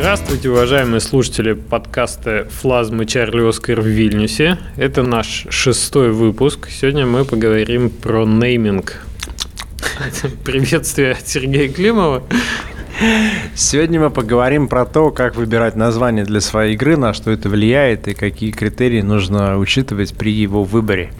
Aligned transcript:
Здравствуйте, 0.00 0.48
уважаемые 0.48 1.00
слушатели 1.00 1.52
подкаста 1.52 2.48
«Флазмы 2.62 3.04
Чарли 3.04 3.46
Оскар 3.46 3.82
в 3.82 3.86
Вильнюсе». 3.86 4.56
Это 4.78 5.02
наш 5.02 5.46
шестой 5.50 6.10
выпуск. 6.10 6.70
Сегодня 6.70 7.04
мы 7.04 7.26
поговорим 7.26 7.90
про 7.90 8.24
нейминг. 8.24 9.04
Приветствие 10.44 11.12
от 11.12 11.28
Сергея 11.28 11.70
Климова. 11.70 12.22
Сегодня 13.54 14.00
мы 14.00 14.08
поговорим 14.08 14.68
про 14.68 14.86
то, 14.86 15.10
как 15.10 15.36
выбирать 15.36 15.76
название 15.76 16.24
для 16.24 16.40
своей 16.40 16.76
игры, 16.76 16.96
на 16.96 17.12
что 17.12 17.30
это 17.30 17.50
влияет 17.50 18.08
и 18.08 18.14
какие 18.14 18.52
критерии 18.52 19.02
нужно 19.02 19.58
учитывать 19.58 20.14
при 20.14 20.32
его 20.32 20.64
выборе. 20.64 21.12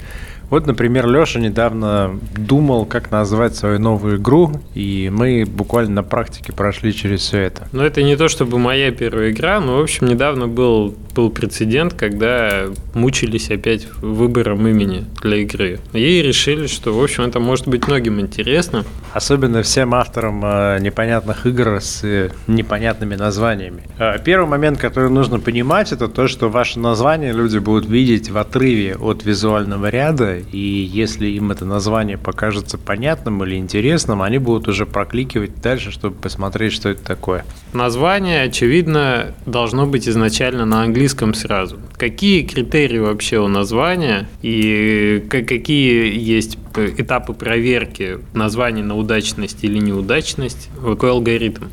Вот, 0.51 0.67
например, 0.67 1.09
Леша 1.09 1.39
недавно 1.39 2.19
думал, 2.37 2.85
как 2.85 3.11
назвать 3.13 3.55
свою 3.55 3.79
новую 3.79 4.19
игру, 4.19 4.53
и 4.75 5.09
мы 5.13 5.45
буквально 5.47 5.97
на 5.97 6.03
практике 6.03 6.53
прошли 6.53 6.93
через 6.93 7.21
все 7.21 7.39
это. 7.43 7.69
Но 7.73 7.85
это 7.85 8.03
не 8.03 8.17
то, 8.17 8.29
чтобы 8.29 8.59
моя 8.59 8.91
первая 8.91 9.31
игра, 9.31 9.61
но, 9.61 9.79
в 9.79 9.83
общем, 9.83 10.09
недавно 10.09 10.49
был, 10.49 10.95
был 11.13 11.31
прецедент, 11.31 11.95
когда 11.95 12.67
мучились 12.95 13.51
опять 13.51 13.87
выбором 14.01 14.67
имени 14.67 15.05
для 15.23 15.39
игры. 15.39 15.81
И 15.93 16.23
решили, 16.23 16.67
что, 16.67 16.93
в 16.93 17.03
общем, 17.03 17.25
это 17.25 17.41
может 17.41 17.69
быть 17.69 17.87
многим 17.87 18.21
интересно. 18.21 18.85
Особенно 19.13 19.63
всем 19.63 19.95
авторам 19.95 20.43
э, 20.45 20.79
непонятных 20.81 21.45
игр 21.47 21.81
с 21.81 22.05
э, 22.05 22.31
непонятными 22.47 23.17
названиями. 23.17 23.83
Э, 23.99 24.19
первый 24.25 24.49
момент, 24.49 24.79
который 24.79 25.11
нужно 25.11 25.41
понимать, 25.41 25.93
это 25.93 26.09
то, 26.09 26.29
что 26.29 26.49
ваше 26.49 26.79
название 26.79 27.33
люди 27.33 27.59
будут 27.59 27.87
видеть 27.87 28.31
в 28.31 28.39
отрыве 28.39 28.97
от 28.97 29.25
визуального 29.25 29.89
ряда, 29.91 30.39
и 30.39 30.59
если 30.59 31.27
им 31.27 31.51
это 31.51 31.65
название 31.65 32.19
покажется 32.19 32.79
понятным 32.79 33.43
или 33.45 33.57
интересным, 33.57 34.23
они 34.23 34.39
будут 34.39 34.69
уже 34.69 34.87
прокликивать 34.87 35.61
дальше, 35.61 35.91
чтобы 35.91 36.15
посмотреть, 36.15 36.73
что 36.73 36.91
это 36.91 37.03
такое. 37.03 37.45
Название, 37.73 38.43
очевидно, 38.43 39.35
должно 39.45 39.87
быть 39.87 40.09
изначально 40.09 40.65
на 40.65 40.83
английском 40.83 41.00
сразу. 41.09 41.79
Какие 41.97 42.43
критерии 42.43 42.99
вообще 42.99 43.39
у 43.39 43.49
названия 43.49 44.29
и 44.43 45.25
какие 45.31 46.19
есть 46.19 46.59
этапы 46.77 47.33
проверки 47.33 48.19
названия 48.35 48.83
на 48.83 48.97
удачность 48.97 49.59
или 49.63 49.79
неудачность? 49.79 50.69
Какой 50.83 51.11
алгоритм? 51.11 51.65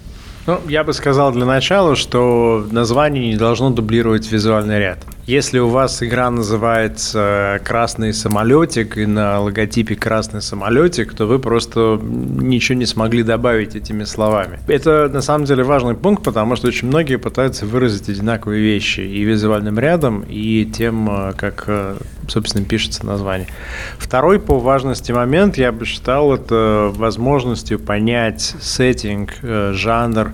Ну, 0.45 0.59
я 0.69 0.83
бы 0.83 0.93
сказал 0.93 1.33
для 1.33 1.45
начала, 1.45 1.95
что 1.95 2.65
название 2.71 3.27
не 3.27 3.37
должно 3.37 3.69
дублировать 3.69 4.31
визуальный 4.31 4.79
ряд. 4.79 4.99
Если 5.27 5.59
у 5.59 5.67
вас 5.67 6.01
игра 6.01 6.29
называется 6.31 7.59
«Красный 7.65 8.13
самолетик» 8.13 8.97
и 8.97 9.05
на 9.05 9.41
логотипе 9.41 9.97
«Красный 9.97 10.41
самолетик», 10.41 11.13
то 11.13 11.25
вы 11.25 11.37
просто 11.37 11.99
ничего 12.01 12.77
не 12.77 12.85
смогли 12.85 13.23
добавить 13.23 13.75
этими 13.75 14.05
словами. 14.05 14.57
Это 14.69 15.09
на 15.09 15.21
самом 15.21 15.43
деле 15.43 15.65
важный 15.65 15.95
пункт, 15.95 16.23
потому 16.23 16.55
что 16.55 16.69
очень 16.69 16.87
многие 16.87 17.17
пытаются 17.17 17.65
выразить 17.65 18.07
одинаковые 18.07 18.63
вещи 18.63 19.01
и 19.01 19.21
визуальным 19.23 19.77
рядом, 19.77 20.23
и 20.29 20.63
тем, 20.63 21.09
э, 21.09 21.33
как, 21.33 21.65
э, 21.67 21.97
собственно, 22.29 22.63
пишется 22.63 23.05
название. 23.05 23.49
Второй 23.97 24.39
по 24.39 24.57
важности 24.59 25.11
момент, 25.11 25.57
я 25.57 25.73
бы 25.73 25.83
считал, 25.83 26.33
это 26.33 26.89
возможностью 26.95 27.79
понять 27.79 28.55
сеттинг, 28.61 29.33
э, 29.41 29.73
жанр, 29.73 30.31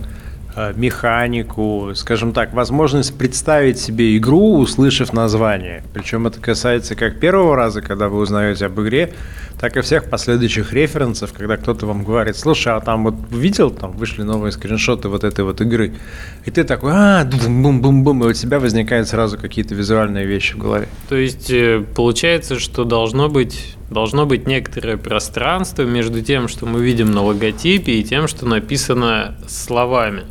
механику, 0.76 1.92
скажем 1.96 2.34
так, 2.34 2.54
возможность 2.54 3.18
представить 3.18 3.80
себе 3.80 4.18
игру, 4.18 4.60
услышав 4.60 5.14
название. 5.14 5.84
Причем 5.94 6.28
это 6.28 6.40
касается 6.40 6.96
как 6.96 7.20
первого 7.20 7.56
раза, 7.56 7.82
когда 7.82 8.10
вы 8.10 8.20
узнаете 8.20 8.68
об 8.68 8.80
игре, 8.82 9.14
так 9.60 9.78
и 9.78 9.82
всех 9.82 10.10
последующих 10.10 10.74
референсов, 10.74 11.34
когда 11.34 11.58
кто-то 11.58 11.86
вам 11.86 12.04
говорит, 12.04 12.36
слушай, 12.36 12.74
а 12.74 12.80
там 12.82 13.04
вот 13.04 13.16
видел, 13.32 13.72
там 13.72 13.92
вышли 13.94 14.24
новые 14.24 14.52
скриншоты 14.52 15.08
вот 15.08 15.24
этой 15.24 15.46
вот 15.46 15.62
игры, 15.62 15.94
и 16.46 16.52
ты 16.52 16.64
такой, 16.64 16.92
а, 16.94 17.26
бум-бум-бум, 17.26 18.24
и 18.24 18.28
у 18.28 18.34
тебя 18.34 18.60
возникают 18.60 19.08
сразу 19.08 19.38
какие-то 19.38 19.74
визуальные 19.76 20.26
вещи 20.26 20.54
в 20.54 20.58
голове. 20.58 20.88
То 21.10 21.16
есть 21.16 21.50
э, 21.50 21.84
получается, 21.96 22.60
что 22.60 22.84
должно 22.84 23.30
быть 23.30 23.76
должно 23.90 24.26
быть 24.26 24.48
некоторое 24.48 24.98
пространство 24.98 25.84
между 25.84 26.22
тем, 26.22 26.48
что 26.48 26.66
мы 26.66 26.84
видим 26.84 27.12
на 27.12 27.22
логотипе, 27.22 27.94
и 27.94 28.04
тем, 28.04 28.28
что 28.28 28.46
написано 28.46 29.36
словами. 29.48 30.24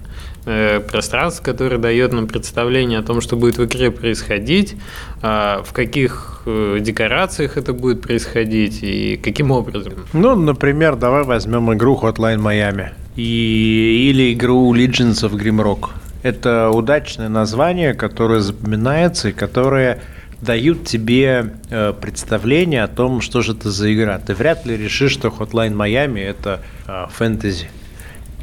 Э, 0.45 0.81
пространство, 0.81 1.45
которое 1.45 1.79
дает 1.79 2.13
нам 2.13 2.27
представление 2.27 2.99
о 2.99 3.03
том, 3.03 3.21
что 3.21 3.37
будет 3.37 3.59
в 3.59 3.65
игре 3.65 3.93
происходить, 3.93 4.75
а, 5.23 5.63
в 5.63 5.73
каких 5.73 6.43
э, 6.47 6.79
декорациях 6.81 7.57
это 7.57 7.73
будет 7.73 8.01
происходить 8.01 8.81
и 8.83 9.21
каким 9.23 9.53
образом. 9.53 9.93
Ну, 10.13 10.35
например, 10.35 10.97
давай 10.97 11.23
возьмем 11.23 11.73
игру 11.75 11.97
Hotline 12.03 12.39
Miami 12.39 12.89
и, 13.15 14.11
или 14.11 14.33
игру 14.33 14.75
Legends 14.75 15.23
of 15.23 15.33
Grimrock. 15.41 15.91
Это 16.25 16.71
удачное 16.71 17.29
название, 17.29 17.95
которое 17.95 18.41
запоминается 18.41 19.29
и 19.29 19.33
которое 19.33 20.03
дают 20.41 20.85
тебе 20.85 21.53
э, 21.71 21.93
представление 21.93 22.83
о 22.83 22.89
том, 22.89 23.21
что 23.21 23.43
же 23.43 23.53
это 23.53 23.71
за 23.71 23.95
игра. 23.95 24.19
Ты 24.19 24.35
вряд 24.35 24.67
ли 24.67 24.77
решишь, 24.77 25.13
что 25.13 25.29
Hotline 25.29 25.75
Miami 25.75 26.21
это 26.21 26.63
э, 26.89 27.07
фэнтези 27.13 27.69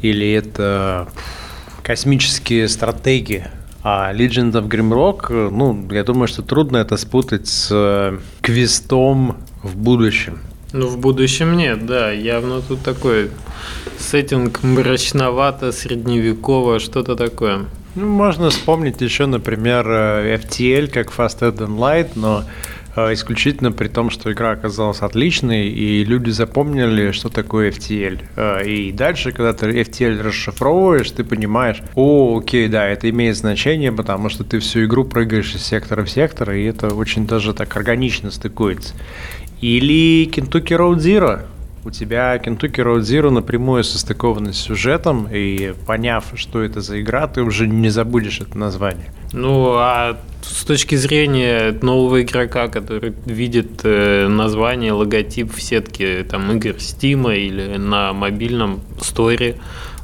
или 0.00 0.32
это 0.32 1.08
космические 1.90 2.68
стратегии. 2.68 3.48
А 3.82 4.14
Legend 4.14 4.52
of 4.52 4.68
Grimrock, 4.68 5.50
ну, 5.50 5.88
я 5.90 6.04
думаю, 6.04 6.28
что 6.28 6.40
трудно 6.40 6.76
это 6.76 6.96
спутать 6.96 7.48
с 7.48 7.68
э, 7.72 8.16
квестом 8.42 9.38
в 9.64 9.76
будущем. 9.76 10.38
Ну, 10.72 10.86
в 10.86 10.98
будущем 10.98 11.56
нет, 11.56 11.86
да. 11.86 12.12
Явно 12.12 12.60
тут 12.60 12.82
такой 12.82 13.30
сеттинг 13.98 14.62
мрачновато, 14.62 15.72
средневеково, 15.72 16.78
что-то 16.78 17.16
такое. 17.16 17.64
Ну, 17.96 18.06
можно 18.06 18.50
вспомнить 18.50 19.00
еще, 19.00 19.26
например, 19.26 19.84
э, 19.88 20.36
FTL 20.36 20.86
как 20.86 21.08
Fast 21.10 21.40
and 21.40 21.76
Light, 21.76 22.10
но 22.14 22.44
Э, 22.44 22.69
исключительно 22.96 23.72
при 23.72 23.88
том, 23.88 24.10
что 24.10 24.32
игра 24.32 24.52
оказалась 24.52 25.00
отличной, 25.00 25.68
и 25.68 26.04
люди 26.04 26.30
запомнили, 26.30 27.12
что 27.12 27.28
такое 27.28 27.70
FTL. 27.70 28.20
Э, 28.36 28.66
и 28.66 28.92
дальше, 28.92 29.32
когда 29.32 29.52
ты 29.52 29.66
FTL 29.66 30.22
расшифровываешь, 30.22 31.10
ты 31.10 31.24
понимаешь, 31.24 31.82
о, 31.94 32.38
окей, 32.38 32.68
да, 32.68 32.86
это 32.86 33.08
имеет 33.10 33.36
значение, 33.36 33.92
потому 33.92 34.28
что 34.28 34.44
ты 34.44 34.58
всю 34.58 34.84
игру 34.84 35.04
прыгаешь 35.04 35.54
из 35.54 35.64
сектора 35.64 36.04
в 36.04 36.10
сектор, 36.10 36.50
и 36.52 36.64
это 36.64 36.94
очень 36.94 37.26
даже 37.26 37.54
так 37.54 37.76
органично 37.76 38.30
стыкуется. 38.30 38.94
Или 39.60 40.28
Kentucky 40.28 40.76
Road 40.76 40.96
Zero, 40.96 41.42
у 41.84 41.90
тебя 41.90 42.36
Kentucky 42.36 42.82
Road 42.82 43.00
Zero 43.00 43.30
напрямую 43.30 43.84
состыковано 43.84 44.52
с 44.52 44.58
сюжетом, 44.58 45.28
и 45.30 45.74
поняв, 45.86 46.24
что 46.34 46.62
это 46.62 46.80
за 46.80 47.00
игра, 47.00 47.26
ты 47.26 47.42
уже 47.42 47.66
не 47.66 47.88
забудешь 47.88 48.40
это 48.40 48.58
название. 48.58 49.12
Ну, 49.32 49.74
а 49.74 50.18
с 50.42 50.64
точки 50.64 50.94
зрения 50.94 51.76
нового 51.82 52.22
игрока, 52.22 52.68
который 52.68 53.14
видит 53.26 53.80
э, 53.84 54.28
название, 54.28 54.92
логотип 54.92 55.54
в 55.54 55.60
сетке 55.60 56.24
там, 56.24 56.50
игр 56.52 56.76
Steam 56.76 57.34
или 57.36 57.76
на 57.76 58.12
мобильном 58.12 58.80
сторе, 59.00 59.56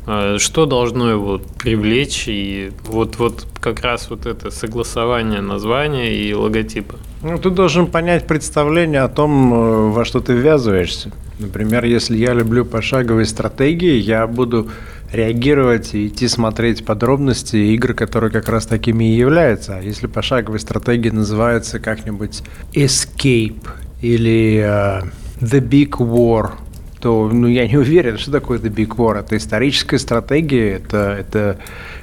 э, 0.07 0.37
что 0.39 0.67
должно 0.67 1.11
его 1.11 1.41
привлечь? 1.59 2.25
И 2.29 2.73
вот, 2.85 3.17
вот 3.17 3.47
как 3.61 3.81
раз 3.81 4.11
вот 4.11 4.27
это 4.27 4.51
согласование 4.51 5.41
названия 5.41 6.15
и 6.15 6.33
логотипа. 6.35 6.97
Ну, 7.23 7.39
ты 7.39 7.51
должен 7.51 7.87
понять 7.87 8.27
представление 8.27 9.03
о 9.03 9.09
том, 9.09 9.53
э, 9.53 9.91
во 9.91 10.05
что 10.05 10.21
ты 10.21 10.35
ввязываешься. 10.35 11.13
Например, 11.39 11.85
если 11.85 12.17
я 12.17 12.33
люблю 12.33 12.65
пошаговые 12.65 13.27
стратегии, 13.27 13.97
я 13.97 14.27
буду 14.27 14.71
реагировать 15.13 15.95
и 15.95 16.09
идти 16.09 16.29
смотреть 16.29 16.85
подробности 16.85 17.57
игр, 17.57 17.95
которые 17.95 18.31
как 18.31 18.49
раз 18.49 18.67
такими 18.67 19.13
и 19.13 19.17
являются. 19.17 19.77
А 19.77 19.81
если 19.81 20.07
пошаговые 20.07 20.61
стратегии 20.61 21.11
называются 21.11 21.79
как-нибудь 21.79 22.43
Escape 22.73 23.67
или 24.03 24.65
uh, 24.65 25.09
The 25.41 25.61
Big 25.61 25.91
War, 25.99 26.53
то 27.01 27.31
ну, 27.33 27.47
я 27.47 27.67
не 27.69 27.77
уверен, 27.79 28.19
что 28.19 28.33
такое 28.33 28.59
The 28.59 28.73
Big 28.73 28.97
War. 28.97 29.21
Это 29.21 29.37
историческая 29.37 29.99
стратегия, 29.99 30.75
это, 30.75 31.17
это 31.19 31.59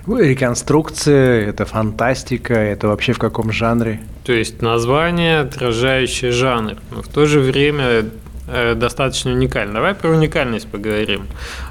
реконструкция, 0.08 1.48
это 1.48 1.66
фантастика, 1.66 2.54
это 2.54 2.88
вообще 2.88 3.14
в 3.14 3.20
каком 3.20 3.52
жанре? 3.52 4.00
То 4.24 4.34
есть 4.34 4.62
название, 4.62 5.40
отражающее 5.40 6.32
жанр, 6.32 6.78
но 6.92 7.02
в 7.02 7.08
то 7.08 7.26
же 7.26 7.42
время 7.42 8.06
достаточно 8.48 9.32
уникально. 9.32 9.76
Давай 9.76 9.94
про 9.94 10.10
уникальность 10.10 10.68
поговорим. 10.68 11.28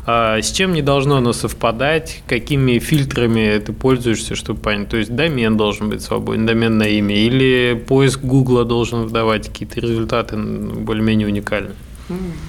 А, 0.07 0.41
с 0.41 0.51
чем 0.51 0.73
не 0.73 0.83
должно 0.83 1.17
оно 1.17 1.33
совпадать? 1.33 2.23
Какими 2.27 2.79
фильтрами 2.79 3.59
ты 3.59 3.73
пользуешься, 3.73 4.35
чтобы 4.35 4.61
понять? 4.61 4.89
То 4.89 4.97
есть 4.97 5.15
домен 5.15 5.57
должен 5.57 5.91
быть 5.91 6.03
свободен, 6.03 6.47
домен 6.47 6.79
на 6.79 6.85
имя, 6.85 7.17
или 7.17 7.75
поиск 7.89 8.21
Гугла 8.21 8.65
должен 8.65 9.03
выдавать 9.03 9.49
какие-то 9.49 9.81
результаты 9.81 10.37
более-менее 10.37 11.27
уникальные? 11.27 11.75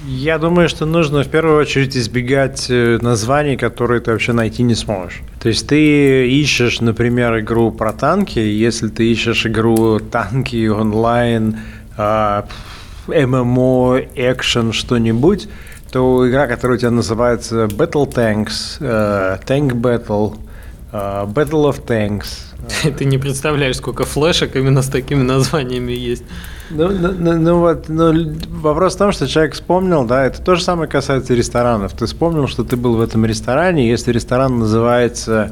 Я 0.07 0.37
думаю, 0.37 0.67
что 0.67 0.85
нужно 0.85 1.23
в 1.23 1.29
первую 1.29 1.59
очередь 1.59 1.95
избегать 1.95 2.67
э, 2.69 2.97
названий, 3.01 3.55
которые 3.55 4.01
ты 4.01 4.11
вообще 4.11 4.33
найти 4.33 4.63
не 4.63 4.75
сможешь. 4.75 5.21
То 5.41 5.49
есть 5.49 5.67
ты 5.67 6.27
ищешь, 6.29 6.81
например, 6.81 7.39
игру 7.39 7.71
про 7.71 7.93
танки, 7.93 8.39
если 8.39 8.89
ты 8.89 9.11
ищешь 9.11 9.45
игру 9.45 9.99
танки 9.99 10.67
онлайн, 10.67 11.59
а, 11.97 12.45
ММО, 13.07 14.01
экшен, 14.15 14.73
что-нибудь, 14.73 15.47
то 15.91 16.27
игра, 16.27 16.47
которая 16.47 16.77
у 16.77 16.79
тебя 16.79 16.91
называется 16.91 17.65
Battle 17.65 18.11
Tanks, 18.11 18.77
э, 18.79 19.37
Tank 19.45 19.73
Battle, 19.73 20.37
э, 20.91 21.25
Battle 21.27 21.69
of 21.69 21.85
Tanks. 21.85 22.53
Ты 22.97 23.05
не 23.05 23.17
представляешь, 23.17 23.77
сколько 23.77 24.05
флешек 24.05 24.55
именно 24.55 24.81
с 24.81 24.87
такими 24.87 25.21
названиями 25.21 25.91
есть. 25.91 26.23
Ну, 26.69 26.89
ну, 26.89 27.11
ну, 27.11 27.33
ну 27.33 27.59
вот, 27.59 27.89
ну, 27.89 28.33
вопрос 28.49 28.95
в 28.95 28.97
том, 28.97 29.11
что 29.11 29.27
человек 29.27 29.53
вспомнил, 29.53 30.05
да, 30.05 30.25
это 30.25 30.41
то 30.41 30.55
же 30.55 30.63
самое 30.63 30.89
касается 30.89 31.33
ресторанов. 31.33 31.93
Ты 31.93 32.05
вспомнил, 32.05 32.47
что 32.47 32.63
ты 32.63 32.77
был 32.77 32.95
в 32.95 33.01
этом 33.01 33.25
ресторане, 33.25 33.87
если 33.87 34.11
ресторан 34.11 34.59
называется 34.59 35.51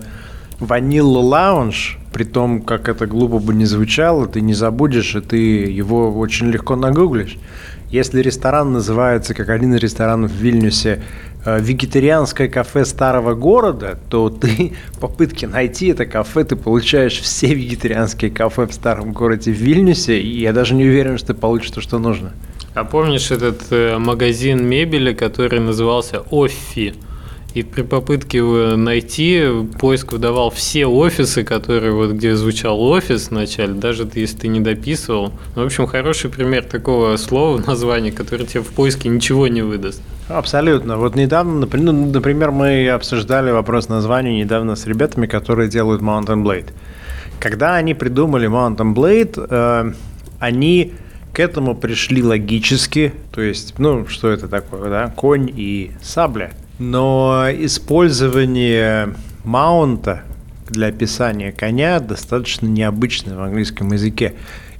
Vanilla 0.59 1.21
Lounge, 1.21 2.00
при 2.11 2.23
том, 2.23 2.61
как 2.61 2.89
это 2.89 3.07
глупо 3.07 3.39
бы 3.39 3.53
не 3.53 3.65
звучало, 3.65 4.27
ты 4.27 4.41
не 4.41 4.53
забудешь, 4.53 5.15
и 5.15 5.21
ты 5.21 5.37
его 5.37 6.11
очень 6.17 6.47
легко 6.47 6.75
нагуглишь. 6.75 7.37
Если 7.89 8.21
ресторан 8.21 8.71
называется, 8.71 9.33
как 9.33 9.49
один 9.49 9.75
из 9.75 9.81
ресторанов 9.81 10.31
в 10.31 10.35
Вильнюсе, 10.35 11.03
э, 11.45 11.59
вегетарианское 11.59 12.47
кафе 12.47 12.85
старого 12.85 13.33
города, 13.33 13.99
то 14.09 14.29
ты 14.29 14.73
в 14.93 14.99
попытке 14.99 15.47
найти 15.47 15.87
это 15.87 16.05
кафе, 16.05 16.43
ты 16.43 16.55
получаешь 16.55 17.19
все 17.19 17.53
вегетарианские 17.53 18.31
кафе 18.31 18.67
в 18.67 18.73
старом 18.73 19.11
городе 19.11 19.51
в 19.51 19.55
Вильнюсе, 19.55 20.19
и 20.19 20.41
я 20.41 20.53
даже 20.53 20.73
не 20.73 20.85
уверен, 20.85 21.17
что 21.17 21.27
ты 21.27 21.33
получишь 21.33 21.71
то, 21.71 21.81
что 21.81 21.99
нужно. 21.99 22.31
А 22.73 22.85
помнишь 22.85 23.31
этот 23.31 23.63
э, 23.71 23.97
магазин 23.97 24.65
мебели, 24.65 25.13
который 25.13 25.59
назывался 25.59 26.23
Оффи? 26.31 26.95
И 27.53 27.63
при 27.63 27.81
попытке 27.81 28.41
найти, 28.41 29.43
поиск 29.77 30.13
выдавал 30.13 30.51
все 30.51 30.85
офисы, 30.85 31.43
которые 31.43 31.91
вот 31.91 32.11
где 32.11 32.35
звучал 32.35 32.81
офис 32.81 33.29
вначале, 33.29 33.73
даже 33.73 34.07
если 34.13 34.37
ты 34.37 34.47
не 34.47 34.61
дописывал. 34.61 35.33
Ну, 35.55 35.63
в 35.63 35.65
общем, 35.65 35.85
хороший 35.85 36.29
пример 36.29 36.63
такого 36.63 37.17
слова 37.17 37.57
в 37.61 37.67
названии, 37.67 38.11
которое 38.11 38.45
тебе 38.45 38.61
в 38.61 38.69
поиске 38.69 39.09
ничего 39.09 39.49
не 39.49 39.61
выдаст. 39.63 40.01
Абсолютно. 40.29 40.97
Вот 40.97 41.15
недавно, 41.15 41.67
ну, 41.73 41.91
например, 41.91 42.51
мы 42.51 42.87
обсуждали 42.87 43.51
вопрос 43.51 43.89
названия 43.89 44.39
недавно 44.39 44.77
с 44.77 44.85
ребятами, 44.87 45.27
которые 45.27 45.67
делают 45.67 46.01
Mountain 46.01 46.43
Blade. 46.43 46.69
Когда 47.41 47.75
они 47.75 47.93
придумали 47.93 48.47
Mountain 48.47 48.93
Blade, 48.93 49.47
э, 49.49 49.93
они 50.39 50.93
к 51.33 51.39
этому 51.41 51.75
пришли 51.75 52.23
логически, 52.23 53.11
то 53.33 53.41
есть, 53.41 53.77
ну, 53.77 54.07
что 54.07 54.29
это 54.29 54.47
такое, 54.47 54.89
да, 54.89 55.13
конь 55.13 55.51
и 55.53 55.91
сабля– 56.01 56.51
но 56.81 57.45
использование 57.51 59.13
маунта 59.43 60.23
для 60.67 60.87
описания 60.87 61.51
коня 61.51 61.99
достаточно 61.99 62.65
необычное 62.65 63.37
в 63.37 63.41
английском 63.41 63.93
языке. 63.93 64.33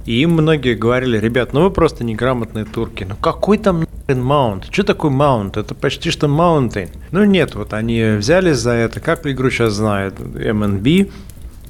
И 0.04 0.20
им 0.20 0.32
многие 0.32 0.74
говорили, 0.74 1.16
ребят, 1.18 1.52
ну 1.52 1.62
вы 1.62 1.70
просто 1.70 2.02
неграмотные 2.02 2.64
турки. 2.64 3.06
Ну 3.08 3.14
какой 3.14 3.56
там 3.56 3.86
маунт? 4.08 4.66
Что 4.68 4.82
такое 4.82 5.12
маунт? 5.12 5.56
Это 5.56 5.76
почти 5.76 6.10
что 6.10 6.26
маунтин. 6.26 6.88
Ну 7.12 7.24
нет, 7.24 7.54
вот 7.54 7.72
они 7.72 8.16
взялись 8.18 8.56
за 8.56 8.72
это. 8.72 8.98
Как 8.98 9.24
игру 9.24 9.48
сейчас 9.50 9.74
знают? 9.74 10.18
MNB, 10.18 11.12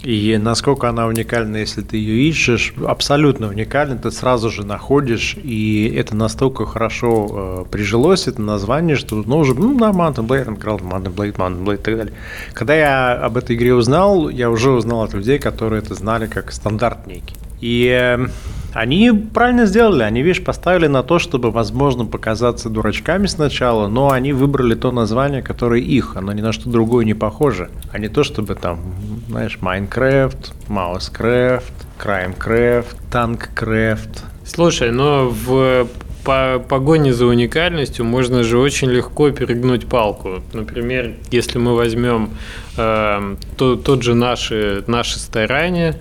и 0.03 0.37
насколько 0.37 0.89
она 0.89 1.07
уникальна, 1.07 1.59
если 1.59 1.83
ты 1.83 1.97
ее 1.97 2.29
ищешь, 2.29 2.75
абсолютно 2.87 3.49
уникальна, 3.49 3.97
ты 3.97 4.11
сразу 4.11 4.51
же 4.51 4.67
находишь, 4.67 5.37
и 5.43 5.93
это 5.97 6.17
настолько 6.17 6.67
хорошо 6.67 7.65
э, 7.67 7.71
прижилось, 7.71 8.27
это 8.27 8.43
название, 8.43 8.97
что 8.97 9.17
ну, 9.17 9.39
уже, 9.39 9.55
ну, 9.55 9.79
да, 9.79 9.91
Mountain 9.91 10.27
Blade, 10.27 10.57
играл 10.57 10.79
Mountain 10.79 11.15
Blade, 11.15 11.37
Mountain 11.37 11.65
Blade 11.65 11.75
и 11.75 11.83
так 11.83 11.97
далее. 11.97 12.15
Когда 12.53 12.75
я 12.75 13.13
об 13.15 13.37
этой 13.37 13.55
игре 13.55 13.75
узнал, 13.75 14.29
я 14.29 14.51
уже 14.51 14.71
узнал 14.71 15.03
от 15.03 15.15
людей, 15.15 15.39
которые 15.39 15.83
это 15.83 15.95
знали 15.95 16.27
как 16.27 16.53
стандарт 16.53 17.07
некий. 17.07 17.37
И 17.61 17.87
э, 17.87 18.27
они 18.73 19.11
правильно 19.11 19.67
сделали, 19.67 20.03
они, 20.03 20.23
видишь, 20.23 20.43
поставили 20.43 20.87
на 20.87 21.03
то, 21.03 21.19
чтобы, 21.19 21.51
возможно, 21.51 22.07
показаться 22.07 22.69
дурачками 22.69 23.27
сначала, 23.27 23.89
но 23.89 24.11
они 24.11 24.33
выбрали 24.33 24.75
то 24.75 24.91
название, 24.93 25.43
которое 25.43 25.81
их, 25.81 26.17
оно 26.17 26.33
ни 26.33 26.41
на 26.41 26.53
что 26.53 26.71
другое 26.71 27.05
не 27.05 27.15
похоже, 27.15 27.71
а 27.91 27.99
не 27.99 28.09
то, 28.09 28.25
чтобы 28.25 28.55
там, 28.55 28.81
знаешь, 29.29 29.59
Майнкрафт, 29.61 30.53
Маускрафт, 30.69 31.73
Краймкрафт, 31.99 32.97
Танккрафт. 33.11 34.25
Слушай, 34.45 34.91
но 34.91 35.29
в 35.29 35.87
по 36.25 36.63
погоне 36.69 37.13
за 37.13 37.27
уникальностью 37.27 38.05
можно 38.05 38.45
же 38.45 38.59
очень 38.59 38.89
легко 38.91 39.31
перегнуть 39.31 39.87
палку. 39.87 40.43
Например, 40.53 41.15
если 41.31 41.59
мы 41.59 41.75
возьмем 41.75 42.31
э, 42.77 43.37
то, 43.57 43.77
тот 43.77 44.03
же 44.03 44.15
наши, 44.15 44.85
наши 44.87 45.19
старания, 45.19 45.99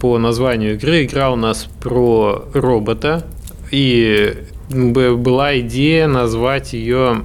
по 0.00 0.18
названию 0.18 0.74
игры. 0.74 1.04
Игра 1.04 1.30
у 1.30 1.36
нас 1.36 1.68
про 1.80 2.44
робота. 2.54 3.24
И 3.70 4.34
была 4.70 5.58
идея 5.58 6.06
назвать 6.06 6.72
ее 6.72 7.22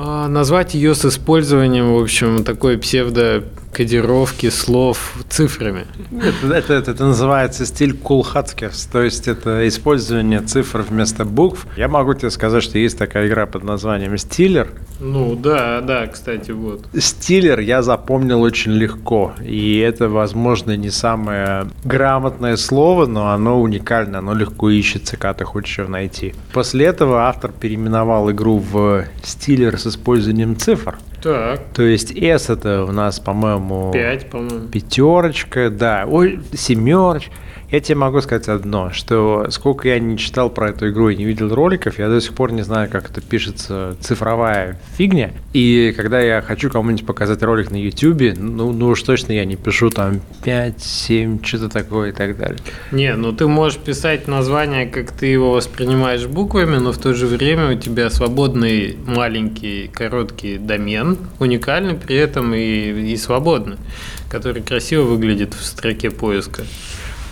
а, 0.00 0.28
назвать 0.28 0.74
ее 0.74 0.94
с 0.94 1.04
использованием, 1.04 1.92
в 1.92 2.00
общем, 2.00 2.44
такой 2.44 2.78
псевдо 2.78 3.42
кодировки 3.78 4.50
слов 4.50 5.14
цифрами. 5.28 5.86
Это, 6.10 6.52
это, 6.52 6.74
это, 6.74 6.90
это 6.90 7.04
называется 7.04 7.64
стиль 7.64 7.92
кулхацкерс, 7.92 8.86
то 8.86 9.04
есть 9.04 9.28
это 9.28 9.68
использование 9.68 10.40
цифр 10.40 10.80
вместо 10.80 11.24
букв. 11.24 11.64
Я 11.76 11.86
могу 11.86 12.14
тебе 12.14 12.30
сказать, 12.30 12.64
что 12.64 12.76
есть 12.76 12.98
такая 12.98 13.28
игра 13.28 13.46
под 13.46 13.62
названием 13.62 14.18
Стиллер. 14.18 14.72
Ну 14.98 15.36
да, 15.36 15.80
да, 15.80 16.08
кстати, 16.08 16.50
вот. 16.50 16.86
Стиллер 16.98 17.60
я 17.60 17.82
запомнил 17.82 18.42
очень 18.42 18.72
легко, 18.72 19.34
и 19.40 19.78
это, 19.78 20.08
возможно, 20.08 20.76
не 20.76 20.90
самое 20.90 21.68
грамотное 21.84 22.56
слово, 22.56 23.06
но 23.06 23.30
оно 23.30 23.62
уникально, 23.62 24.18
оно 24.18 24.34
легко 24.34 24.70
ищется, 24.70 25.16
когда 25.16 25.34
ты 25.34 25.44
хочешь 25.44 25.78
его 25.78 25.88
найти. 25.88 26.34
После 26.52 26.86
этого 26.86 27.28
автор 27.28 27.52
переименовал 27.52 28.28
игру 28.32 28.58
в 28.58 29.04
Стиллер 29.22 29.78
с 29.78 29.86
использованием 29.86 30.56
цифр. 30.56 30.98
Так. 31.22 31.60
То 31.74 31.82
есть 31.82 32.12
S 32.16 32.50
это 32.50 32.84
у 32.84 32.92
нас, 32.92 33.18
по-моему... 33.20 33.90
Пять, 33.92 34.30
по-моему. 34.30 34.68
Пятерочка, 34.68 35.70
да. 35.70 36.04
Ой, 36.08 36.40
семерочка. 36.52 37.32
Я 37.70 37.80
тебе 37.80 37.96
могу 37.96 38.22
сказать 38.22 38.48
одно, 38.48 38.92
что 38.92 39.46
сколько 39.50 39.88
я 39.88 39.98
не 39.98 40.16
читал 40.16 40.48
про 40.48 40.70
эту 40.70 40.88
игру 40.88 41.10
и 41.10 41.16
не 41.16 41.26
видел 41.26 41.54
роликов, 41.54 41.98
я 41.98 42.08
до 42.08 42.18
сих 42.18 42.32
пор 42.32 42.50
не 42.52 42.62
знаю, 42.62 42.88
как 42.88 43.10
это 43.10 43.20
пишется 43.20 43.94
цифровая 44.00 44.80
фигня. 44.96 45.32
И 45.52 45.92
когда 45.94 46.18
я 46.18 46.40
хочу 46.40 46.70
кому-нибудь 46.70 47.04
показать 47.04 47.42
ролик 47.42 47.70
на 47.70 47.76
YouTube, 47.76 48.38
ну, 48.38 48.72
ну 48.72 48.86
уж 48.86 49.02
точно 49.02 49.32
я 49.32 49.44
не 49.44 49.56
пишу 49.56 49.90
там 49.90 50.22
5, 50.44 50.82
7, 50.82 51.44
что-то 51.44 51.68
такое 51.68 52.08
и 52.08 52.12
так 52.12 52.38
далее. 52.38 52.58
Не, 52.90 53.14
ну 53.16 53.32
ты 53.32 53.46
можешь 53.46 53.78
писать 53.78 54.28
название, 54.28 54.86
как 54.86 55.12
ты 55.12 55.26
его 55.26 55.52
воспринимаешь 55.52 56.26
буквами, 56.26 56.78
но 56.78 56.92
в 56.92 56.98
то 56.98 57.12
же 57.12 57.26
время 57.26 57.72
у 57.72 57.78
тебя 57.78 58.08
свободный 58.08 58.96
маленький 59.06 59.88
короткий 59.88 60.56
домен, 60.56 61.18
уникальный 61.38 61.94
при 61.94 62.16
этом 62.16 62.54
и, 62.54 63.12
и 63.12 63.16
свободный, 63.18 63.76
который 64.30 64.62
красиво 64.62 65.02
выглядит 65.02 65.52
в 65.52 65.62
строке 65.62 66.10
поиска. 66.10 66.62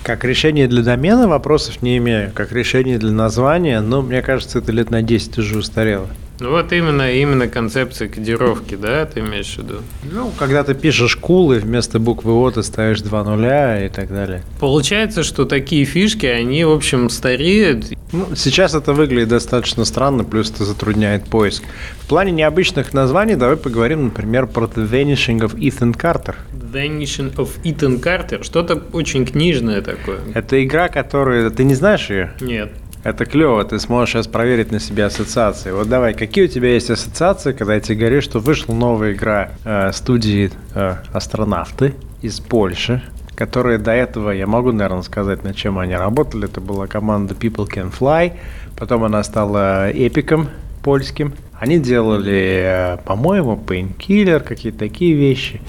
Как 0.07 0.23
решение 0.23 0.69
для 0.69 0.85
домена 0.85 1.27
вопросов 1.27 1.83
не 1.83 1.97
имею. 1.97 2.31
Как 2.33 2.53
решение 2.53 2.97
для 2.97 3.11
названия, 3.11 3.81
но 3.81 4.03
мне 4.03 4.23
кажется, 4.23 4.61
это 4.61 4.71
лет 4.71 4.89
на 4.89 5.03
10 5.03 5.37
уже 5.39 5.59
устарело. 5.59 6.07
Ну 6.39 6.51
вот 6.51 6.73
именно, 6.73 7.13
именно 7.13 7.49
концепция 7.49 8.07
кодировки, 8.07 8.77
да, 8.77 9.05
ты 9.07 9.19
имеешь 9.19 9.55
в 9.55 9.59
виду? 9.59 9.81
Ну, 10.05 10.31
когда 10.39 10.63
ты 10.63 10.75
пишешь 10.75 11.17
кул, 11.17 11.53
и 11.53 11.59
вместо 11.59 11.99
буквы 11.99 12.35
О 12.35 12.49
ты 12.53 12.63
ставишь 12.63 13.01
два 13.01 13.25
нуля 13.25 13.85
и 13.85 13.89
так 13.89 14.09
далее. 14.11 14.45
Получается, 14.61 15.25
что 15.25 15.45
такие 15.45 15.85
фишки, 15.85 16.27
они, 16.27 16.63
в 16.65 16.71
общем, 16.71 17.11
стареют. 17.11 17.87
Ну, 18.13 18.35
сейчас 18.37 18.75
это 18.75 18.93
выглядит 18.93 19.29
достаточно 19.29 19.85
странно, 19.85 20.25
плюс 20.25 20.51
это 20.51 20.65
затрудняет 20.65 21.25
поиск. 21.25 21.65
В 22.01 22.07
плане 22.07 22.33
необычных 22.33 22.93
названий 22.93 23.35
давай 23.35 23.57
поговорим, 23.57 24.05
например, 24.05 24.47
про 24.47 24.67
The 24.67 24.89
Vanishing 24.89 25.41
of 25.41 25.55
Ethan 25.57 25.95
Carter. 25.95 26.37
Vanishing 26.53 27.35
of 27.35 27.51
Ethan 27.65 28.01
Carter. 28.01 28.45
Что-то 28.45 28.83
очень 28.93 29.27
книжное 29.27 29.83
такое. 29.83 30.21
Это 30.35 30.65
игра, 30.65 30.89
которую... 30.89 31.51
Ты 31.51 31.65
не 31.65 31.75
знаешь 31.75 32.11
ее? 32.11 32.33
Нет. 32.41 32.73
Это 33.07 33.25
клево, 33.25 33.65
ты 33.65 33.79
сможешь 33.79 34.15
сейчас 34.15 34.27
проверить 34.27 34.73
на 34.73 34.81
себе 34.81 35.05
ассоциации. 35.05 35.71
Вот 35.71 35.89
давай, 35.89 36.13
какие 36.13 36.47
у 36.47 36.49
тебя 36.49 36.75
есть 36.75 36.91
ассоциации, 36.91 37.53
когда 37.53 37.75
я 37.75 37.81
тебе 37.81 37.99
говорю, 37.99 38.21
что 38.21 38.41
вышла 38.41 38.75
новая 38.75 39.13
игра 39.13 39.51
э, 39.65 39.93
студии 39.93 40.51
э, 40.75 40.97
«Астронавты» 41.13 41.95
из 42.21 42.41
Польши, 42.41 43.03
которые 43.37 43.78
до 43.78 43.93
этого, 43.93 44.31
я 44.31 44.47
могу, 44.47 44.73
наверное, 44.73 45.02
сказать, 45.02 45.45
над 45.45 45.55
чем 45.55 45.78
они 45.78 45.95
работали. 45.95 46.47
Это 46.47 46.61
была 46.61 46.87
команда 46.87 47.35
People 47.35 47.69
Can 47.69 47.93
Fly, 47.97 48.33
потом 48.76 49.05
она 49.05 49.23
стала 49.23 49.90
эпиком 49.90 50.49
польским. 50.83 51.35
Они 51.59 51.78
делали, 51.78 52.62
э, 52.64 52.97
по-моему, 53.05 53.61
Painkiller, 53.64 54.40
какие-то 54.40 54.78
такие 54.78 55.14
вещи. 55.14 55.61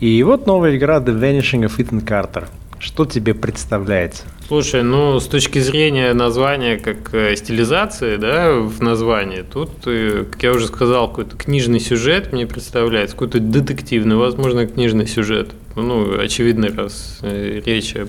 И 0.00 0.22
вот 0.22 0.46
новая 0.46 0.76
игра 0.76 0.98
The 0.98 1.18
Vanishing 1.18 1.64
of 1.64 1.76
Ethan 1.78 2.04
Carter. 2.04 2.48
Что 2.82 3.04
тебе 3.04 3.32
представляется? 3.32 4.24
Слушай, 4.48 4.82
ну 4.82 5.20
с 5.20 5.28
точки 5.28 5.60
зрения 5.60 6.12
названия 6.14 6.78
как 6.78 7.14
э, 7.14 7.36
стилизации, 7.36 8.16
да, 8.16 8.54
в 8.54 8.82
названии, 8.82 9.42
тут, 9.42 9.70
э, 9.86 10.24
как 10.28 10.42
я 10.42 10.50
уже 10.50 10.66
сказал, 10.66 11.08
какой-то 11.08 11.36
книжный 11.36 11.78
сюжет 11.78 12.32
мне 12.32 12.44
представляется, 12.44 13.14
какой-то 13.14 13.38
детективный, 13.38 14.16
возможно, 14.16 14.66
книжный 14.66 15.06
сюжет. 15.06 15.50
Ну, 15.76 16.18
очевидно, 16.18 16.70
раз 16.76 17.20
э, 17.22 17.62
речь 17.64 17.94
об 17.94 18.08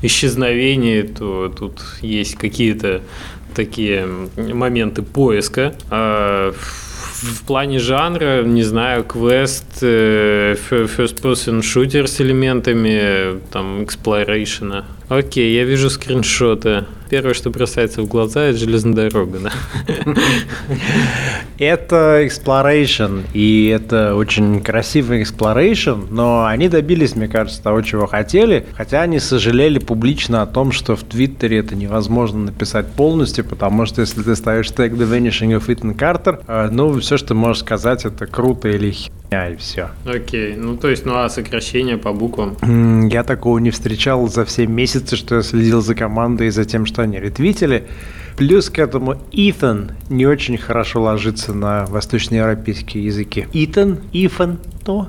исчезновении, 0.00 1.02
то 1.02 1.48
тут 1.48 1.80
есть 2.00 2.36
какие-то 2.36 3.02
такие 3.56 4.06
моменты 4.36 5.02
поиска. 5.02 5.74
А 5.90 6.54
в 7.24 7.42
плане 7.42 7.78
жанра, 7.78 8.42
не 8.42 8.62
знаю, 8.62 9.04
квест, 9.04 9.82
э, 9.82 10.56
first 10.70 11.22
person 11.22 11.60
shooter 11.60 12.06
с 12.06 12.20
элементами, 12.20 13.40
там, 13.50 13.80
exploration. 13.80 14.84
Окей, 15.08 15.54
я 15.54 15.64
вижу 15.64 15.90
скриншоты. 15.90 16.84
Первое, 17.10 17.34
что 17.34 17.50
бросается 17.50 18.00
в 18.02 18.06
глаза, 18.06 18.44
это 18.44 18.58
железная 18.58 19.10
дорога, 19.10 19.38
да? 19.38 19.52
Это 21.58 22.24
exploration, 22.24 23.22
и 23.32 23.68
это 23.68 24.16
очень 24.16 24.60
красивый 24.60 25.22
exploration, 25.22 26.08
но 26.10 26.46
они 26.46 26.68
добились, 26.68 27.14
мне 27.14 27.28
кажется, 27.28 27.62
того, 27.62 27.82
чего 27.82 28.06
хотели, 28.06 28.66
хотя 28.74 29.02
они 29.02 29.20
сожалели 29.20 29.78
публично 29.78 30.42
о 30.42 30.46
том, 30.46 30.72
что 30.72 30.96
в 30.96 31.04
Твиттере 31.04 31.58
это 31.58 31.76
невозможно 31.76 32.46
написать 32.46 32.88
полностью, 32.88 33.44
потому 33.44 33.86
что 33.86 34.00
если 34.00 34.22
ты 34.22 34.34
ставишь 34.34 34.70
тег 34.70 34.94
The 34.94 35.08
Vanishing 35.08 35.56
of 35.56 35.66
Ethan 35.66 35.96
Carter, 35.96 36.42
э, 36.48 36.70
ну, 36.72 36.98
все, 36.98 37.16
что 37.16 37.34
можешь 37.34 37.62
сказать, 37.62 38.04
это 38.04 38.26
круто 38.26 38.68
или 38.68 38.92
херня, 39.30 39.50
и 39.50 39.56
все. 39.56 39.90
Окей, 40.04 40.56
ну, 40.56 40.76
то 40.76 40.88
есть, 40.88 41.04
ну, 41.06 41.14
а 41.16 41.28
сокращение 41.28 41.98
по 41.98 42.12
буквам? 42.12 42.56
Я 43.08 43.24
такого 43.24 43.58
не 43.58 43.70
встречал 43.70 44.28
за 44.28 44.44
все 44.44 44.66
месяцы, 44.66 45.16
что 45.16 45.36
я 45.36 45.42
следил 45.42 45.80
за 45.80 45.94
командой 45.94 46.48
и 46.48 46.50
за 46.50 46.64
тем, 46.64 46.86
что 46.86 47.02
они 47.02 47.18
ретвитили. 47.18 47.86
Плюс 48.36 48.68
к 48.68 48.78
этому 48.80 49.16
Итан 49.30 49.92
не 50.08 50.26
очень 50.26 50.58
хорошо 50.58 51.02
ложится 51.02 51.54
на 51.54 51.86
восточноевропейские 51.86 53.04
языки. 53.04 53.46
Итан, 53.52 53.98
Ифан, 54.12 54.58
то. 54.84 55.08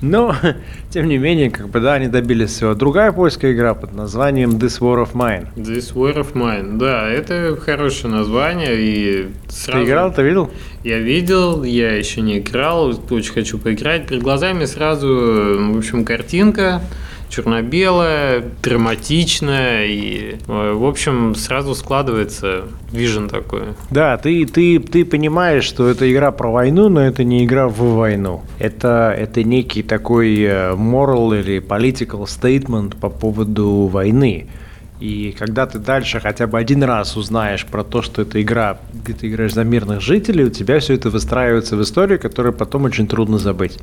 Но, 0.00 0.34
тем 0.90 1.08
не 1.08 1.18
менее, 1.18 1.50
как 1.50 1.68
бы, 1.68 1.80
да, 1.80 1.94
они 1.94 2.08
добились 2.08 2.50
всего. 2.50 2.74
Другая 2.74 3.12
польская 3.12 3.52
игра 3.52 3.74
под 3.74 3.94
названием 3.94 4.50
This 4.50 4.80
War 4.80 5.04
of 5.04 5.12
Mine. 5.12 5.48
This 5.56 5.94
War 5.94 6.16
of 6.16 6.32
Mine, 6.34 6.78
да, 6.78 7.08
это 7.08 7.56
хорошее 7.56 8.12
название. 8.12 8.76
И 8.78 9.28
сразу... 9.48 9.78
Ты 9.78 9.88
играл, 9.88 10.12
ты 10.12 10.22
видел? 10.22 10.50
Я 10.84 10.98
видел, 10.98 11.64
я 11.64 11.96
еще 11.96 12.20
не 12.20 12.38
играл, 12.38 12.94
очень 13.10 13.32
хочу 13.32 13.58
поиграть. 13.58 14.06
Перед 14.06 14.22
глазами 14.22 14.64
сразу, 14.64 15.08
в 15.08 15.78
общем, 15.78 16.04
картинка 16.04 16.80
черно-белая, 17.28 18.42
драматичная 18.62 19.86
и, 19.86 20.36
э, 20.46 20.72
в 20.72 20.84
общем, 20.84 21.34
сразу 21.34 21.74
складывается 21.74 22.64
вижен 22.92 23.28
такой. 23.28 23.62
Да, 23.90 24.16
ты, 24.16 24.46
ты, 24.46 24.78
ты 24.78 25.04
понимаешь, 25.04 25.64
что 25.64 25.88
это 25.88 26.10
игра 26.10 26.30
про 26.32 26.50
войну, 26.50 26.88
но 26.88 27.00
это 27.00 27.24
не 27.24 27.44
игра 27.44 27.68
в 27.68 27.78
войну. 27.78 28.42
Это, 28.58 29.14
это 29.16 29.42
некий 29.44 29.82
такой 29.82 30.40
э, 30.40 30.72
moral 30.72 31.38
или 31.38 31.60
political 31.60 32.24
statement 32.24 32.96
по 32.96 33.08
поводу 33.08 33.86
войны. 33.86 34.46
И 35.00 35.34
когда 35.38 35.66
ты 35.66 35.78
дальше 35.78 36.18
хотя 36.18 36.46
бы 36.48 36.58
один 36.58 36.82
раз 36.82 37.16
узнаешь 37.16 37.64
про 37.64 37.84
то, 37.84 38.02
что 38.02 38.22
это 38.22 38.42
игра, 38.42 38.78
где 38.92 39.12
ты 39.12 39.28
играешь 39.28 39.54
за 39.54 39.62
мирных 39.62 40.00
жителей, 40.00 40.44
у 40.44 40.50
тебя 40.50 40.80
все 40.80 40.94
это 40.94 41.08
выстраивается 41.08 41.76
в 41.76 41.82
историю, 41.82 42.18
которую 42.18 42.52
потом 42.52 42.84
очень 42.84 43.06
трудно 43.06 43.38
забыть. 43.38 43.78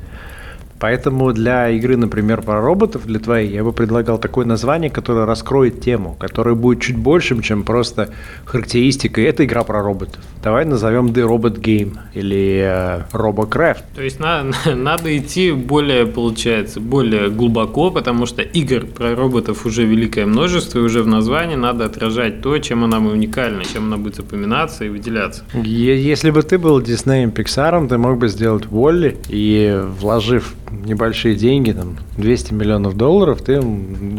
Поэтому 0.80 1.32
для 1.32 1.70
игры, 1.70 1.96
например, 1.98 2.42
про 2.42 2.62
роботов, 2.62 3.04
для 3.06 3.20
твоей, 3.20 3.52
я 3.52 3.64
бы 3.64 3.72
предлагал 3.72 4.18
такое 4.18 4.46
название, 4.46 4.90
которое 4.90 5.26
раскроет 5.26 5.82
тему, 5.82 6.16
которое 6.20 6.56
будет 6.56 6.82
чуть 6.82 6.98
большим, 6.98 7.42
чем 7.42 7.64
просто 7.64 8.10
характеристика. 8.44 9.22
Это 9.22 9.46
игра 9.46 9.64
про 9.64 9.82
роботов. 9.82 10.22
Давай 10.44 10.66
назовем 10.66 11.08
The 11.08 11.28
Robot 11.28 11.60
Game 11.62 11.98
или 12.14 12.62
э, 12.62 13.04
RoboCraft. 13.14 13.84
То 13.96 14.02
есть 14.02 14.20
на, 14.26 14.46
надо 14.76 15.18
идти 15.18 15.52
более, 15.52 16.06
получается, 16.06 16.80
более 16.80 17.30
глубоко, 17.30 17.90
потому 17.90 18.26
что 18.26 18.42
игр 18.42 18.86
про 18.86 19.16
роботов 19.16 19.66
уже 19.66 19.86
великое 19.86 20.26
множество, 20.26 20.80
и 20.80 20.82
уже 20.82 21.02
в 21.04 21.08
названии 21.08 21.56
надо 21.56 21.86
отражать 21.86 22.42
то, 22.42 22.58
чем 22.60 22.84
она 22.84 23.00
уникальна, 23.00 23.64
чем 23.64 23.86
она 23.86 23.98
будет 23.98 24.16
запоминаться 24.16 24.86
и 24.86 24.90
выделяться. 24.90 25.44
Если 25.54 26.32
бы 26.32 26.44
ты 26.44 26.58
был 26.58 26.82
Диснеем 26.82 27.30
Pixar, 27.30 27.88
ты 27.88 27.98
мог 27.98 28.18
бы 28.18 28.28
сделать 28.28 28.66
Волли 28.66 29.18
и 29.30 29.82
вложив 30.00 30.54
небольшие 30.84 31.36
деньги, 31.36 31.72
там 31.72 31.98
200 32.18 32.54
миллионов 32.54 32.98
долларов, 32.98 33.42
ты 33.42 33.62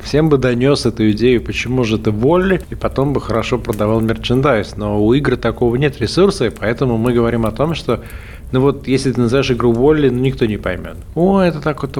всем 0.02 0.28
бы 0.28 0.38
донес 0.38 0.86
эту 0.86 1.10
идею, 1.10 1.42
почему 1.42 1.84
же 1.84 1.98
ты 1.98 2.10
Волли, 2.10 2.60
и 2.70 2.74
потом 2.74 3.12
бы 3.12 3.20
хорошо 3.20 3.58
продавал 3.58 4.00
мерчендайз. 4.00 4.76
Но 4.76 5.04
у 5.04 5.12
игр 5.12 5.36
такого 5.36 5.76
нет 5.76 6.00
ресурса, 6.00 6.46
и 6.46 6.50
поэтому 6.50 6.96
мы 6.96 7.12
говорим 7.12 7.46
о 7.46 7.52
том, 7.52 7.74
что 7.74 8.02
ну 8.52 8.60
вот, 8.60 8.86
если 8.86 9.12
ты 9.12 9.20
назовешь 9.20 9.50
игру 9.50 9.72
Волли, 9.72 10.08
ну 10.10 10.20
никто 10.20 10.46
не 10.46 10.56
поймет. 10.56 10.96
О, 11.14 11.40
это 11.40 11.60
так 11.60 11.82
вот. 11.82 11.98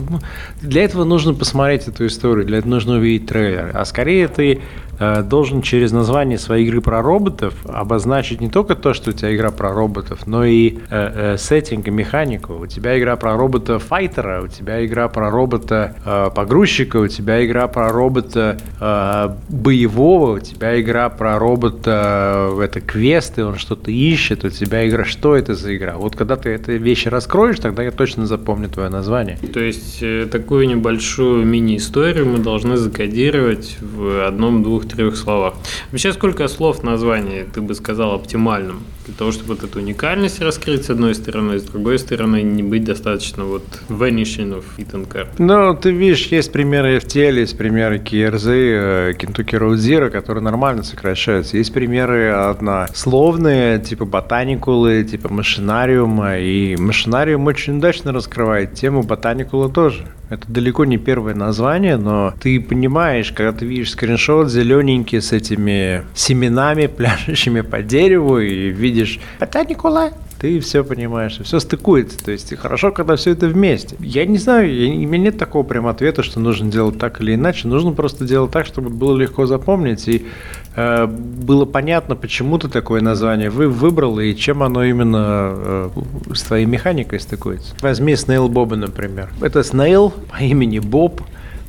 Для 0.63 0.85
этого 0.85 1.05
нужно 1.05 1.35
посмотреть 1.35 1.89
эту 1.89 2.07
историю, 2.07 2.47
для 2.47 2.59
этого 2.59 2.71
нужно 2.71 2.95
увидеть 2.95 3.27
трейлер. 3.27 3.73
А 3.75 3.85
скорее 3.85 4.29
ты 4.29 4.61
Э, 4.99 5.23
должен 5.23 5.63
через 5.63 5.93
название 5.93 6.39
своей 6.39 6.67
игры 6.67 6.81
про 6.81 7.03
роботов 7.03 7.55
обозначить 7.67 8.41
не 8.41 8.49
только 8.49 8.75
то, 8.75 8.95
что 8.95 9.11
у 9.11 9.13
тебя 9.13 9.35
игра 9.35 9.51
про 9.51 9.73
роботов, 9.73 10.21
но 10.27 10.45
и 10.45 10.79
э, 10.91 11.35
э, 11.35 11.37
сеттинг 11.39 11.89
и 11.89 11.91
механику. 11.91 12.55
У 12.55 12.67
тебя 12.67 12.99
игра 12.99 13.17
про 13.17 13.37
робота-файтера, 13.37 14.43
у 14.43 14.49
тебя 14.49 14.85
игра 14.85 15.09
про 15.09 15.31
робота-погрузчика, 15.31 16.97
у 16.97 17.09
тебя 17.09 17.45
игра 17.45 17.69
про 17.69 17.93
робота 17.93 18.59
э, 18.81 19.37
боевого, 19.51 20.37
у 20.37 20.39
тебя 20.39 20.81
игра 20.81 21.11
про 21.11 21.39
робота 21.39 22.55
э, 22.57 22.63
это 22.63 22.81
квесты, 22.81 23.45
он 23.45 23.59
что-то 23.59 23.91
ищет, 23.91 24.45
у 24.45 24.51
тебя 24.51 24.89
игра, 24.89 25.05
что 25.05 25.37
это 25.37 25.55
за 25.55 25.77
игра? 25.77 25.97
Вот 25.97 26.17
когда 26.17 26.36
ты 26.37 26.55
эти 26.55 26.71
вещи 26.73 27.09
раскроешь, 27.09 27.59
тогда 27.59 27.83
я 27.83 27.91
точно 27.91 28.27
запомню 28.27 28.69
твое 28.69 28.89
название. 28.89 29.39
То 29.53 29.61
есть 29.61 29.99
э, 30.03 30.27
такую 30.31 30.69
небольшую 30.69 31.45
мини-историю 31.45 32.27
мы 32.27 32.39
должны 32.39 32.77
закодировать 32.77 33.79
в 33.81 34.27
одном-двух 34.27 34.77
двух-трех 34.77 35.17
словах. 35.17 35.55
Вообще, 35.91 36.13
сколько 36.13 36.49
слов 36.49 36.83
названия 36.83 37.45
ты 37.45 37.61
бы 37.61 37.75
сказал 37.75 38.13
оптимальным? 38.13 38.83
Для 39.07 39.15
того, 39.15 39.31
чтобы 39.31 39.55
вот 39.55 39.63
эту 39.63 39.79
уникальность 39.79 40.41
раскрыть 40.41 40.85
с 40.85 40.91
одной 40.91 41.15
стороны, 41.15 41.61
с 41.61 41.63
другой 41.63 41.99
стороны 41.99 42.43
не 42.43 42.65
быть 42.65 42.83
достаточно 42.83 43.45
вот 43.45 43.63
vanishing 43.89 44.53
of 44.53 44.65
Ethan 44.79 45.09
Carter. 45.09 45.29
Ну, 45.39 45.77
ты 45.77 45.93
видишь, 45.93 46.27
есть 46.27 46.51
примеры 46.51 46.97
FTL, 46.97 47.39
есть 47.39 47.57
примеры 47.57 47.99
KRZ, 47.99 49.17
Kentucky 49.17 49.59
Road 49.61 49.77
Zero, 49.77 50.11
которые 50.11 50.43
нормально 50.43 50.83
сокращаются. 50.83 51.57
Есть 51.57 51.73
примеры 51.73 52.31
однословные, 52.31 53.79
типа 53.79 54.07
ботаникулы, 54.07 55.05
типа 55.05 55.33
машинариума, 55.33 56.39
и 56.39 56.77
машинариум 56.77 57.47
очень 57.47 57.79
удачно 57.79 58.13
раскрывает 58.13 58.75
тему 58.75 59.05
ботаникула 59.05 59.69
тоже. 59.69 60.05
Это 60.29 60.43
далеко 60.49 60.85
не 60.85 60.99
первое 60.99 61.35
название, 61.35 61.97
но 61.97 62.35
ты 62.41 62.61
понимаешь, 62.61 63.31
когда 63.33 63.53
ты 63.53 63.65
видишь 63.65 63.93
скриншот 63.93 64.51
зелененький 64.51 65.21
с 65.21 65.33
этими 65.33 66.05
семенами, 66.15 66.87
пляшущими 66.97 67.61
по 67.61 67.83
дереву, 67.83 68.39
и 68.39 68.71
видишь 68.71 69.21
«Это 69.39 69.65
Николай», 69.65 70.11
ты 70.39 70.61
все 70.61 70.85
понимаешь, 70.85 71.41
все 71.43 71.61
стыкуется. 71.61 72.23
То 72.23 72.31
есть 72.31 72.55
хорошо, 72.57 72.93
когда 72.93 73.17
все 73.17 73.33
это 73.33 73.47
вместе. 73.47 73.97
Я 74.01 74.27
не 74.27 74.39
знаю, 74.39 74.73
я, 74.75 74.93
у 74.93 75.09
меня 75.09 75.25
нет 75.25 75.39
такого 75.39 75.63
прям 75.63 75.87
ответа, 75.87 76.23
что 76.23 76.41
нужно 76.41 76.71
делать 76.71 76.99
так 76.99 77.21
или 77.21 77.35
иначе. 77.35 77.69
Нужно 77.69 77.93
просто 77.93 78.25
делать 78.25 78.51
так, 78.51 78.67
чтобы 78.67 78.91
было 78.91 79.17
легко 79.17 79.47
запомнить 79.47 80.07
и 80.09 80.27
э, 80.75 81.07
было 81.07 81.65
понятно, 81.65 82.17
почему 82.17 82.59
ты 82.59 82.69
такое 82.69 83.01
название 83.01 83.51
вы 83.51 83.69
выбрал 83.69 84.19
и 84.21 84.35
чем 84.35 84.63
оно 84.63 84.85
именно 84.85 85.55
э, 85.57 85.91
с 86.35 86.43
твоей 86.43 86.67
механикой 86.67 87.21
стыкуется. 87.21 87.75
Возьми 87.81 88.13
Snail 88.13 88.49
Боба, 88.49 88.77
например. 88.77 89.31
Это 89.41 89.61
Snail 89.61 90.13
по 90.31 90.43
имени 90.43 90.79
Боб. 90.79 91.23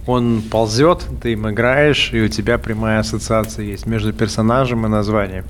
Он 0.05 0.41
ползет, 0.41 1.05
ты 1.21 1.33
им 1.33 1.49
играешь, 1.49 2.11
и 2.13 2.21
у 2.21 2.29
тебя 2.29 2.57
прямая 2.57 2.99
ассоциация 2.99 3.65
есть 3.65 3.85
между 3.85 4.13
персонажем 4.13 4.85
и 4.85 4.89
названием. 4.89 5.43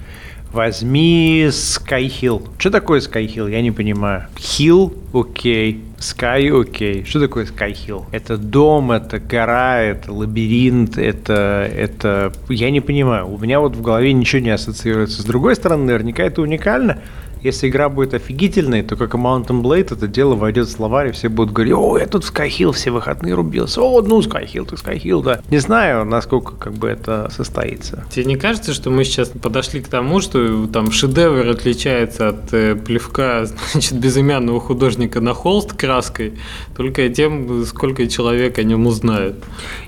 Возьми 0.52 1.46
Sky 1.50 2.08
Hill. 2.08 2.48
Что 2.58 2.72
такое 2.72 3.00
Sky 3.00 3.28
Hill? 3.28 3.52
Я 3.52 3.62
не 3.62 3.72
понимаю. 3.72 4.28
Hill, 4.36 4.94
окей. 5.14 5.84
Sky, 6.00 6.62
окей. 6.62 7.04
Что 7.06 7.20
такое 7.20 7.46
Sky 7.46 7.74
Hill? 7.74 8.06
Это 8.12 8.38
дом, 8.38 8.92
это 8.92 9.20
гора, 9.20 9.82
это 9.82 10.14
лабиринт, 10.14 10.98
это, 10.98 11.70
это... 11.76 12.32
Я 12.50 12.72
не 12.72 12.82
понимаю. 12.82 13.28
У 13.28 13.38
меня 13.38 13.60
вот 13.60 13.76
в 13.76 13.82
голове 13.82 14.14
ничего 14.14 14.42
не 14.42 14.52
ассоциируется. 14.52 15.22
С 15.22 15.26
другой 15.26 15.56
стороны, 15.56 15.86
наверняка 15.86 16.24
это 16.24 16.42
уникально. 16.42 17.00
Если 17.42 17.70
игра 17.70 17.90
будет 17.90 18.14
офигительной, 18.14 18.84
то 18.84 18.96
как 18.96 19.14
и 19.14 19.18
Mountain 19.18 19.62
Blade, 19.62 19.94
это 19.94 20.08
дело 20.08 20.36
войдет 20.36 20.68
в 20.68 20.72
словарь, 20.72 21.10
и 21.10 21.12
все 21.12 21.30
будут 21.30 21.54
говорить, 21.54 21.74
о, 21.74 21.98
я 21.98 22.08
тут 22.08 22.24
Skyhill 22.24 22.72
все 22.72 22.92
выходные 22.92 23.34
рубился, 23.34 23.82
о, 23.82 24.02
ну, 24.02 24.20
Skyhill, 24.20 24.66
ты 24.66 24.76
Skyhill, 24.76 25.24
да. 25.24 25.42
Не 25.50 25.60
знаю, 25.60 26.06
насколько 26.06 26.56
как 26.56 26.74
бы 26.74 26.88
это 26.88 27.30
состоится. 27.32 28.06
Тебе 28.10 28.26
не 28.26 28.36
кажется, 28.36 28.74
что 28.74 28.90
мы 28.90 29.04
сейчас 29.04 29.30
подошли 29.30 29.82
к 29.82 29.88
тому, 29.88 30.22
что 30.22 30.68
там 30.68 30.92
шедевр 30.92 31.48
отличается 31.50 32.30
от 32.30 32.54
э, 32.54 32.76
плевка, 32.76 33.46
значит, 33.72 34.00
безымянного 34.00 34.60
художника 34.60 35.22
на 35.22 35.34
холст 35.34 35.74
краской, 35.74 36.34
только 36.76 37.10
тем, 37.10 37.66
сколько 37.66 38.08
человек 38.08 38.58
о 38.60 38.64
нем 38.64 38.86
узнает? 38.88 39.36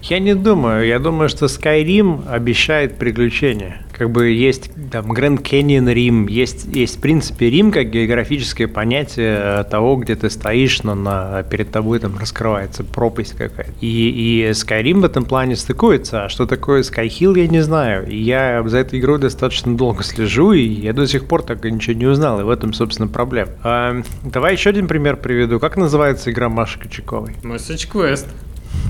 Я 0.01 0.19
не 0.19 0.35
думаю. 0.35 0.85
Я 0.85 0.99
думаю, 0.99 1.29
что 1.29 1.45
Skyrim 1.45 2.27
обещает 2.27 2.97
приключения 2.97 3.85
как 3.99 4.11
бы 4.11 4.29
есть 4.29 4.71
там 4.91 5.09
Гранд 5.09 5.41
Canyon 5.41 5.93
Рим, 5.93 6.27
есть, 6.27 6.65
есть 6.73 6.97
в 6.97 7.01
принципе 7.01 7.49
Рим 7.49 7.69
как 7.69 7.89
географическое 7.89 8.69
понятие 8.69 9.65
того, 9.65 9.97
где 9.97 10.15
ты 10.15 10.29
стоишь, 10.29 10.83
но 10.83 10.95
на, 10.95 11.43
перед 11.43 11.69
тобой 11.69 11.99
там 11.99 12.17
раскрывается 12.17 12.85
пропасть 12.85 13.33
какая-то. 13.33 13.73
И, 13.81 13.87
и 13.87 14.49
Skyrim 14.51 15.01
в 15.01 15.03
этом 15.03 15.25
плане 15.25 15.57
стыкуется. 15.57 16.23
А 16.23 16.29
что 16.29 16.45
такое 16.45 16.83
Skyhill, 16.83 17.37
я 17.37 17.47
не 17.49 17.59
знаю. 17.59 18.07
И 18.07 18.15
я 18.15 18.63
за 18.65 18.77
этой 18.77 18.99
игрой 18.99 19.19
достаточно 19.19 19.75
долго 19.75 20.01
слежу, 20.01 20.53
и 20.53 20.61
я 20.61 20.93
до 20.93 21.05
сих 21.05 21.25
пор 21.25 21.43
так 21.43 21.65
и 21.65 21.71
ничего 21.71 21.97
не 21.97 22.05
узнал, 22.05 22.39
и 22.39 22.43
в 22.43 22.49
этом, 22.49 22.71
собственно, 22.71 23.09
проблема. 23.09 23.51
А, 23.63 24.01
давай 24.23 24.53
еще 24.53 24.69
один 24.69 24.87
пример 24.87 25.17
приведу. 25.17 25.59
Как 25.59 25.75
называется 25.75 26.31
игра 26.31 26.47
Маши 26.47 26.79
Кочаковой? 26.79 27.35
Message 27.43 27.91
Quest. 27.91 28.27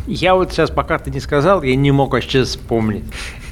Я 0.10 0.34
вот 0.34 0.52
сейчас, 0.52 0.72
пока 0.72 0.98
ты 0.98 1.12
не 1.12 1.20
сказал, 1.20 1.62
я 1.62 1.76
не 1.76 1.92
мог 1.92 2.14
вообще 2.14 2.44
вспомнить. 2.44 3.04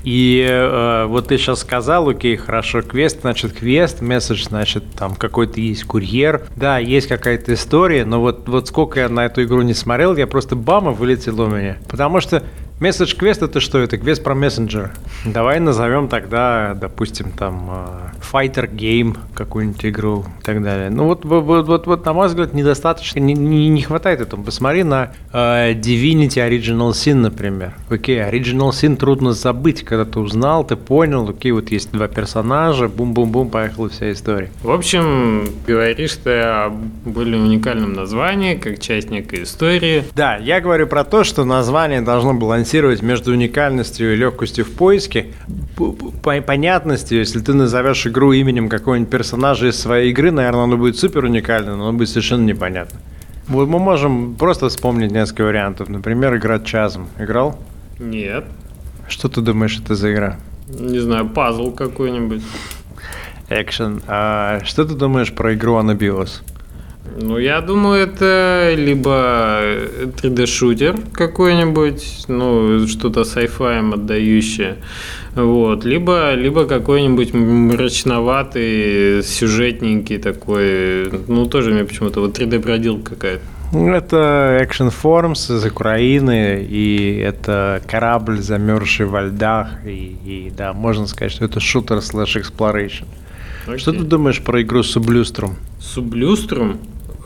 И 0.04 0.44
э, 0.50 1.06
вот 1.06 1.28
ты 1.28 1.38
сейчас 1.38 1.60
сказал, 1.60 2.10
окей, 2.10 2.36
хорошо, 2.36 2.82
квест, 2.82 3.22
значит, 3.22 3.54
квест, 3.54 4.02
месседж, 4.02 4.46
значит, 4.46 4.84
там 4.98 5.14
какой-то 5.14 5.62
есть 5.62 5.84
курьер. 5.84 6.48
Да, 6.56 6.80
есть 6.80 7.08
какая-то 7.08 7.54
история, 7.54 8.06
но 8.06 8.22
вот, 8.22 8.50
вот 8.50 8.68
сколько 8.70 9.02
я 9.02 9.10
на 9.10 9.26
эту 9.26 9.44
игру 9.44 9.62
не 9.62 9.76
смотрел, 9.76 10.16
я 10.16 10.26
просто 10.26 10.56
бама 10.56 10.94
вылетел 10.94 11.40
у 11.42 11.48
меня. 11.48 11.78
Потому 11.88 12.22
что 12.22 12.42
Месседж 12.80 13.16
квест 13.16 13.42
это 13.42 13.60
что? 13.60 13.80
Это 13.80 13.98
квест 13.98 14.24
про 14.24 14.36
мессенджера. 14.36 14.92
Давай 15.26 15.60
назовем 15.60 16.08
тогда, 16.08 16.76
допустим, 16.80 17.32
там 17.32 17.68
э, 17.72 18.22
Fighter 18.32 18.72
Game 18.72 19.18
какую-нибудь 19.34 19.84
игру 19.88 20.26
и 20.40 20.44
так 20.44 20.62
далее. 20.62 20.92
Ну 20.92 21.06
вот, 21.06 21.26
вот, 21.26 21.66
вот, 21.66 21.88
вот 21.88 22.06
на 22.06 22.14
мой 22.14 22.28
взгляд, 22.28 22.54
недостаточно, 22.54 23.20
не, 23.20 23.34
не, 23.34 23.68
не 23.70 23.82
хватает 23.82 24.22
этого. 24.22 24.44
Посмотри 24.44 24.84
на 24.84 25.12
э, 25.34 25.74
Divinity 25.74 26.38
Original 26.48 26.92
Sin, 26.92 27.16
например. 27.16 27.74
Окей, 27.90 28.20
Original 28.20 28.70
Sin 28.70 28.96
трудно 28.96 29.32
забыть, 29.32 29.84
когда 29.84 30.06
ты 30.06 30.20
узнал, 30.20 30.64
ты 30.64 30.76
понял, 30.76 31.28
окей, 31.28 31.54
вот 31.54 31.72
есть 31.72 31.92
два 31.92 32.08
персонажа, 32.08 32.90
бум-бум-бум, 32.90 33.50
поехала 33.50 33.90
вся 33.90 34.12
история. 34.12 34.52
В 34.62 34.70
общем, 34.70 35.50
говоришь 35.66 36.14
ты 36.24 36.30
о 36.42 36.70
более 37.06 37.42
уникальном 37.42 37.94
названии, 37.94 38.54
как 38.54 38.80
часть 38.80 39.10
некой 39.10 39.44
истории. 39.44 40.04
Да, 40.14 40.36
я 40.38 40.62
говорю 40.62 40.86
про 40.86 41.04
то, 41.04 41.24
что 41.24 41.44
название 41.44 42.02
должно 42.02 42.36
балансировать 42.36 42.67
балансировать 42.68 43.02
между 43.02 43.32
уникальностью 43.32 44.14
и 44.14 44.16
легкостью 44.18 44.66
в 44.66 44.72
поиске, 44.72 45.28
понятностью, 46.24 47.20
если 47.20 47.40
ты 47.40 47.54
назовешь 47.54 48.06
игру 48.08 48.34
именем 48.34 48.68
какого-нибудь 48.68 49.10
персонажа 49.10 49.68
из 49.68 49.80
своей 49.80 50.12
игры, 50.12 50.32
наверное, 50.32 50.64
оно 50.64 50.78
будет 50.78 50.98
супер 50.98 51.24
уникально, 51.24 51.78
но 51.78 51.88
оно 51.88 51.98
будет 51.98 52.10
совершенно 52.10 52.44
непонятно. 52.44 53.00
Вот 53.48 53.70
мы 53.70 53.80
можем 53.80 54.36
просто 54.36 54.68
вспомнить 54.68 55.12
несколько 55.12 55.44
вариантов. 55.44 55.88
Например, 55.88 56.36
игра 56.36 56.60
Чазм. 56.60 57.08
Играл? 57.18 57.58
Нет. 58.00 58.44
Что 59.08 59.30
ты 59.30 59.40
думаешь, 59.40 59.80
это 59.80 59.96
за 59.96 60.12
игра? 60.12 60.38
Не 60.68 61.00
знаю, 61.00 61.30
пазл 61.30 61.72
какой-нибудь. 61.72 62.44
Экшен. 63.50 64.02
А 64.08 64.60
что 64.66 64.84
ты 64.84 64.94
думаешь 64.94 65.34
про 65.34 65.54
игру 65.54 65.76
Анабиос? 65.76 66.44
Ну, 67.20 67.40
я 67.40 67.62
думаю, 67.62 68.04
это 68.04 68.76
либо 68.78 69.62
3D-шутер 70.22 71.00
какой-нибудь, 71.12 72.26
ну, 72.28 72.86
что-то 72.88 73.22
sci-fi 73.22 73.94
отдающее, 73.94 74.76
вот, 75.34 75.84
либо, 75.84 76.36
либо 76.36 76.66
какой-нибудь 76.66 77.34
мрачноватый, 77.34 79.24
сюжетненький 79.24 80.20
такой, 80.20 81.10
ну, 81.28 81.48
тоже 81.48 81.72
мне 81.72 81.86
почему-то 81.86 82.20
вот 82.22 82.38
3D-бродилка 82.38 83.16
какая-то. 83.16 83.44
Ну, 83.74 83.92
это 83.94 84.60
Action 84.62 84.94
Forms 85.04 85.58
из 85.58 85.66
Украины, 85.66 86.68
и 86.70 87.18
это 87.18 87.82
корабль, 87.88 88.42
замерзший 88.42 89.08
во 89.08 89.24
льдах, 89.24 89.70
и, 89.86 90.16
и 90.24 90.52
да, 90.56 90.72
можно 90.72 91.08
сказать, 91.08 91.32
что 91.32 91.46
это 91.46 91.60
шутер 91.60 92.02
слэш 92.02 92.36
exploration. 92.36 93.06
Okay. 93.66 93.80
Что 93.80 93.92
ты 93.92 94.04
думаешь 94.04 94.42
про 94.42 94.62
игру 94.62 94.82
Sublustrum? 94.82 95.56
Sublustrum? 95.82 96.78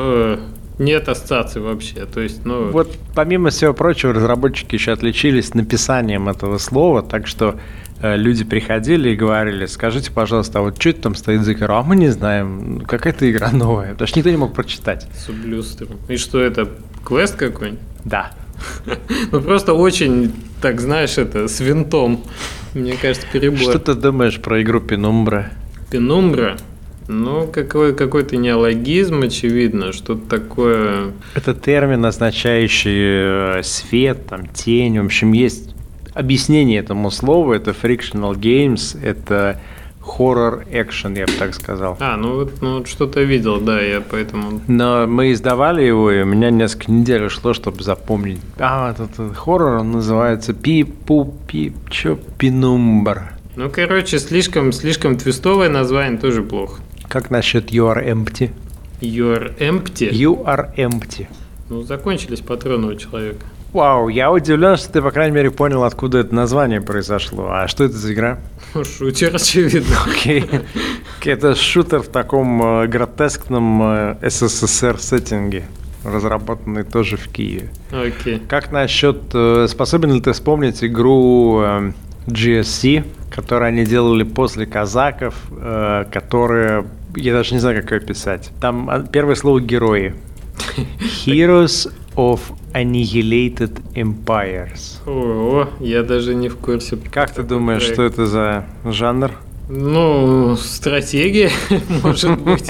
Э, 0.02 0.38
нет 0.80 1.08
ассоциации 1.10 1.60
вообще. 1.60 2.06
То 2.06 2.22
есть, 2.22 2.46
ну... 2.46 2.72
Вот 2.72 2.98
помимо 3.14 3.50
всего 3.52 3.74
прочего, 3.74 4.14
разработчики 4.14 4.76
еще 4.76 4.94
отличились 4.94 5.54
написанием 5.54 6.28
этого 6.28 6.58
слова, 6.58 7.04
так 7.04 7.28
что 7.28 7.60
э, 8.02 8.18
люди 8.18 8.44
приходили 8.44 9.12
и 9.12 9.16
говорили, 9.16 9.68
скажите, 9.68 10.12
пожалуйста, 10.12 10.60
а 10.60 10.62
вот 10.64 10.80
что 10.80 10.90
это 10.90 11.02
там 11.02 11.16
стоит 11.16 11.42
за 11.42 11.54
игра? 11.54 11.80
А 11.80 11.84
мы 11.84 11.96
не 11.96 12.10
знаем, 12.10 12.84
какая-то 12.88 13.30
игра 13.30 13.52
новая, 13.54 13.92
потому 13.92 14.08
что 14.08 14.20
никто 14.20 14.32
не 14.32 14.38
мог 14.38 14.54
прочитать. 14.54 15.08
Сублюстер. 15.16 15.88
И 16.08 16.18
что 16.18 16.42
это, 16.42 16.68
квест 17.06 17.36
какой-нибудь? 17.36 17.80
Да. 18.04 18.32
Ну 19.32 19.42
просто 19.42 19.74
очень, 19.74 20.34
так 20.62 20.82
знаешь, 20.82 21.18
это 21.18 21.48
с 21.48 21.60
винтом. 21.60 22.24
Мне 22.74 22.94
кажется, 22.94 23.28
перебор. 23.32 23.60
Что 23.60 23.80
ты 23.80 23.94
думаешь 23.96 24.40
про 24.40 24.62
игру 24.62 24.80
Пенумбра? 24.80 25.52
Пенумбра? 25.90 26.58
Ну, 27.12 27.48
какой, 27.48 27.94
какой-то 27.94 28.38
неологизм, 28.38 29.22
очевидно, 29.24 29.92
что-то 29.92 30.28
такое... 30.28 31.12
Это 31.36 31.54
термин, 31.54 32.06
означающий 32.06 33.60
э, 33.60 33.64
свет, 33.64 34.26
там, 34.28 34.48
тень, 34.48 35.00
в 35.00 35.06
общем, 35.06 35.34
есть 35.34 35.76
объяснение 36.14 36.80
этому 36.80 37.12
слову, 37.12 37.54
это 37.54 37.72
frictional 37.72 38.34
games, 38.34 38.98
это 39.04 39.60
хоррор 40.00 40.64
экшен, 40.72 41.16
я 41.16 41.26
бы 41.26 41.34
так 41.34 41.54
сказал. 41.54 41.98
А, 42.00 42.18
ну 42.18 42.36
вот 42.36 42.62
ну, 42.62 42.86
что-то 42.86 43.22
видел, 43.22 43.60
да, 43.60 43.82
я 43.82 44.02
поэтому... 44.02 44.62
Но 44.68 45.06
мы 45.06 45.32
издавали 45.34 45.84
его, 45.84 46.12
и 46.12 46.22
у 46.22 46.26
меня 46.26 46.50
несколько 46.50 46.92
недель 46.92 47.26
ушло, 47.26 47.54
чтобы 47.54 47.84
запомнить. 47.84 48.40
А, 48.58 48.92
этот 48.92 49.36
хоррор, 49.36 49.82
он 49.82 49.92
называется 49.92 50.54
Пи-Пу-Пи... 50.54 51.74
Чё? 51.90 52.18
Пинумбр. 52.38 53.24
Ну, 53.56 53.70
короче, 53.70 54.18
слишком, 54.18 54.72
слишком 54.72 55.18
твистовое 55.18 55.70
название 55.70 56.20
тоже 56.20 56.42
плохо. 56.42 56.82
Как 57.12 57.30
насчет 57.30 57.72
You 57.72 57.94
are 57.94 58.02
empty? 58.02 58.52
You 59.02 59.36
are 59.36 59.58
empty? 59.60 60.10
You 60.12 60.46
are 60.46 60.74
empty. 60.78 61.28
Ну, 61.70 61.84
закончились 61.84 62.40
патроны 62.40 62.88
у 62.88 62.96
человека. 62.96 63.46
Вау, 63.74 64.08
я 64.08 64.32
удивлен, 64.32 64.78
что 64.78 64.94
ты, 64.94 65.02
по 65.02 65.12
крайней 65.12 65.36
мере, 65.36 65.52
понял, 65.52 65.84
откуда 65.84 66.20
это 66.20 66.34
название 66.34 66.80
произошло. 66.80 67.50
А 67.52 67.68
что 67.68 67.84
это 67.84 67.98
за 67.98 68.14
игра? 68.14 68.40
Шутер, 68.74 69.36
очевидно. 69.36 69.94
Окей. 70.08 70.46
Okay. 71.20 71.34
Это 71.34 71.54
шутер 71.54 72.00
в 72.00 72.08
таком 72.08 72.64
э, 72.64 72.88
гротескном 72.88 73.84
э, 73.84 74.30
СССР 74.30 74.98
сеттинге 74.98 75.66
разработанный 76.06 76.84
тоже 76.84 77.18
в 77.18 77.28
Киеве. 77.28 77.72
Окей. 77.92 78.36
Okay. 78.36 78.48
Как 78.48 78.72
насчет, 78.72 79.18
э, 79.34 79.68
способен 79.68 80.14
ли 80.14 80.22
ты 80.22 80.32
вспомнить 80.32 80.82
игру 80.82 81.62
GSC, 82.28 83.04
которую 83.36 83.68
они 83.68 83.84
делали 83.84 84.24
после 84.24 84.66
казаков, 84.66 85.36
которые 86.12 86.86
я 87.16 87.34
даже 87.34 87.54
не 87.54 87.60
знаю, 87.60 87.82
как 87.82 87.92
ее 87.92 88.00
писать. 88.00 88.52
Там 88.60 88.90
а, 88.90 89.00
первое 89.02 89.36
слово 89.36 89.60
герои. 89.60 90.16
Heroes 91.26 91.92
of 92.16 92.40
Annihilated 92.74 93.82
Empires. 93.94 95.00
О, 95.06 95.70
я 95.80 96.04
даже 96.04 96.36
не 96.36 96.50
в 96.50 96.58
курсе. 96.58 96.98
Как 97.12 97.34
ты 97.34 97.44
думаешь, 97.44 97.84
что 97.84 98.04
это 98.04 98.26
за 98.26 98.66
жанр? 98.86 99.32
Ну, 99.74 100.58
стратегия, 100.58 101.50
может 102.04 102.42
быть. 102.42 102.70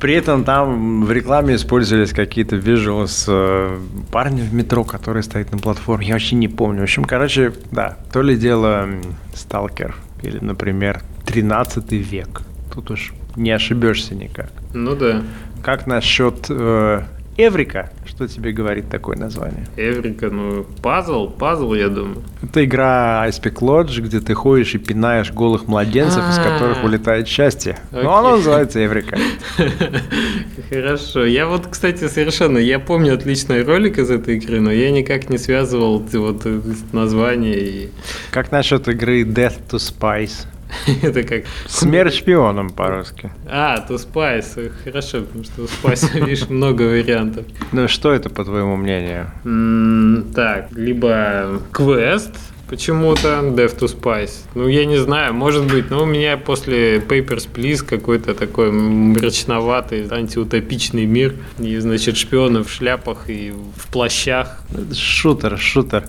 При 0.00 0.14
этом 0.14 0.42
там 0.42 1.04
в 1.04 1.12
рекламе 1.12 1.54
использовались 1.54 2.12
какие-то 2.12 2.56
визуалы 2.56 3.06
э, 3.28 3.78
парня 4.10 4.42
в 4.42 4.52
метро, 4.52 4.82
который 4.82 5.22
стоит 5.22 5.52
на 5.52 5.58
платформе. 5.58 6.08
Я 6.08 6.14
вообще 6.14 6.34
не 6.34 6.48
помню. 6.48 6.80
В 6.80 6.84
общем, 6.84 7.04
короче, 7.04 7.52
да, 7.70 7.98
то 8.12 8.20
ли 8.20 8.36
дело 8.36 8.88
Сталкер 9.32 9.94
или, 10.22 10.38
например, 10.40 11.02
13 11.28 11.92
век. 11.92 12.42
Тут 12.74 12.90
уж 12.90 13.12
не 13.36 13.50
ошибешься 13.50 14.14
никак. 14.14 14.50
Ну 14.74 14.96
да. 14.96 15.22
Как 15.62 15.86
насчет 15.86 16.46
э, 16.48 17.02
Эврика? 17.36 17.90
Что 18.06 18.26
тебе 18.26 18.50
говорит 18.52 18.88
такое 18.88 19.16
название? 19.16 19.66
Эврика, 19.76 20.30
ну, 20.30 20.64
пазл, 20.82 21.28
пазл, 21.28 21.74
я 21.74 21.88
думаю. 21.88 22.22
Это 22.42 22.64
игра 22.64 23.24
Peak 23.28 23.60
Lodge, 23.60 24.00
где 24.00 24.20
ты 24.20 24.34
ходишь 24.34 24.74
и 24.74 24.78
пинаешь 24.78 25.30
голых 25.30 25.68
младенцев, 25.68 26.28
из 26.28 26.36
которых 26.38 26.82
улетает 26.82 27.28
счастье. 27.28 27.78
Но 27.92 28.16
оно 28.16 28.36
называется 28.36 28.84
Эврика. 28.84 29.18
Хорошо. 30.70 31.26
Я 31.26 31.46
вот, 31.46 31.66
кстати, 31.68 32.08
совершенно, 32.08 32.58
я 32.58 32.80
помню 32.80 33.14
отличный 33.14 33.62
ролик 33.62 33.98
из 33.98 34.10
этой 34.10 34.38
игры, 34.38 34.60
но 34.60 34.72
я 34.72 34.90
никак 34.90 35.28
не 35.28 35.38
связывал 35.38 36.00
вот 36.12 36.46
название 36.92 37.60
и... 37.60 37.90
Как 38.30 38.50
насчет 38.50 38.88
игры 38.88 39.22
Death 39.22 39.60
to 39.70 39.76
Spice? 39.76 40.46
Это 41.02 41.22
как... 41.22 41.44
Смерть 41.66 42.14
шпионом 42.14 42.70
по-русски. 42.70 43.30
А, 43.46 43.78
то 43.80 43.94
Spice. 43.94 44.72
Хорошо, 44.84 45.22
потому 45.22 45.44
что 45.44 45.62
у 45.62 45.64
Spice, 45.64 46.14
видишь, 46.14 46.48
много 46.48 46.82
вариантов. 46.82 47.44
Ну, 47.72 47.88
что 47.88 48.12
это, 48.12 48.30
по 48.30 48.44
твоему 48.44 48.76
мнению? 48.76 49.30
Так, 50.34 50.68
либо 50.72 51.60
квест, 51.72 52.34
почему-то 52.68 53.40
Death 53.42 53.78
to 53.78 53.86
Spice. 53.86 54.44
Ну, 54.54 54.68
я 54.68 54.84
не 54.84 54.96
знаю, 54.98 55.34
может 55.34 55.66
быть, 55.66 55.90
но 55.90 56.02
у 56.02 56.06
меня 56.06 56.36
после 56.36 56.98
Papers, 56.98 57.48
Please 57.52 57.84
какой-то 57.84 58.34
такой 58.34 58.70
мрачноватый, 58.70 60.06
антиутопичный 60.08 61.06
мир. 61.06 61.34
И, 61.58 61.76
значит, 61.78 62.16
шпионы 62.16 62.62
в 62.62 62.70
шляпах 62.70 63.28
и 63.30 63.52
в 63.76 63.90
плащах. 63.90 64.60
Шутер, 64.94 65.58
шутер. 65.58 66.04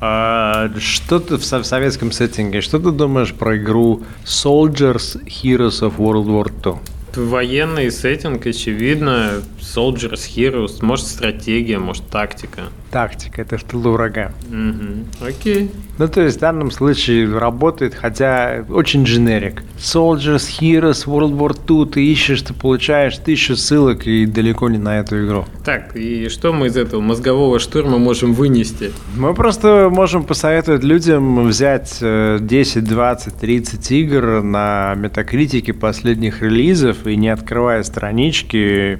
А, 0.00 0.70
что 0.78 1.20
ты 1.20 1.36
в 1.36 1.44
советском 1.44 2.10
сеттинге, 2.10 2.62
что 2.62 2.78
ты 2.78 2.90
думаешь 2.90 3.34
про 3.34 3.58
игру 3.58 4.02
Soldiers 4.24 5.22
Heroes 5.24 5.82
of 5.82 5.96
World 5.98 6.26
War 6.26 6.50
II? 6.62 6.78
Военный 7.16 7.90
сеттинг, 7.90 8.46
очевидно, 8.46 9.42
Soldiers, 9.60 10.28
Heroes, 10.34 10.84
может 10.84 11.06
стратегия, 11.06 11.78
может 11.78 12.06
тактика. 12.08 12.62
Тактика, 12.90 13.42
это 13.42 13.56
в 13.56 13.62
тылу 13.62 13.92
врага. 13.92 14.32
Угу. 14.48 15.28
Окей. 15.28 15.70
Ну, 15.98 16.08
то 16.08 16.22
есть 16.22 16.38
в 16.38 16.40
данном 16.40 16.70
случае 16.70 17.38
работает, 17.38 17.94
хотя 17.94 18.64
очень 18.68 19.04
дженерик. 19.04 19.62
Soldiers, 19.78 20.48
Heroes, 20.60 21.06
World 21.06 21.36
War 21.38 21.56
II, 21.66 21.86
ты 21.90 22.04
ищешь, 22.04 22.42
ты 22.42 22.52
получаешь 22.52 23.16
тысячу 23.18 23.54
ссылок 23.54 24.06
и 24.06 24.26
далеко 24.26 24.68
не 24.68 24.78
на 24.78 24.98
эту 24.98 25.24
игру. 25.24 25.44
Так, 25.64 25.94
и 25.94 26.28
что 26.28 26.52
мы 26.52 26.66
из 26.66 26.76
этого 26.76 27.00
мозгового 27.00 27.58
штурма 27.58 27.98
можем 27.98 28.34
вынести? 28.34 28.90
Мы 29.16 29.34
просто 29.34 29.88
можем 29.90 30.24
посоветовать 30.24 30.82
людям 30.82 31.46
взять 31.46 31.98
10, 32.00 32.84
20, 32.84 33.34
30 33.34 33.92
игр 33.92 34.42
на 34.42 34.94
метакритике 34.96 35.72
последних 35.72 36.42
релизов 36.42 37.06
и 37.06 37.14
не 37.16 37.28
открывая 37.28 37.82
странички, 37.82 38.98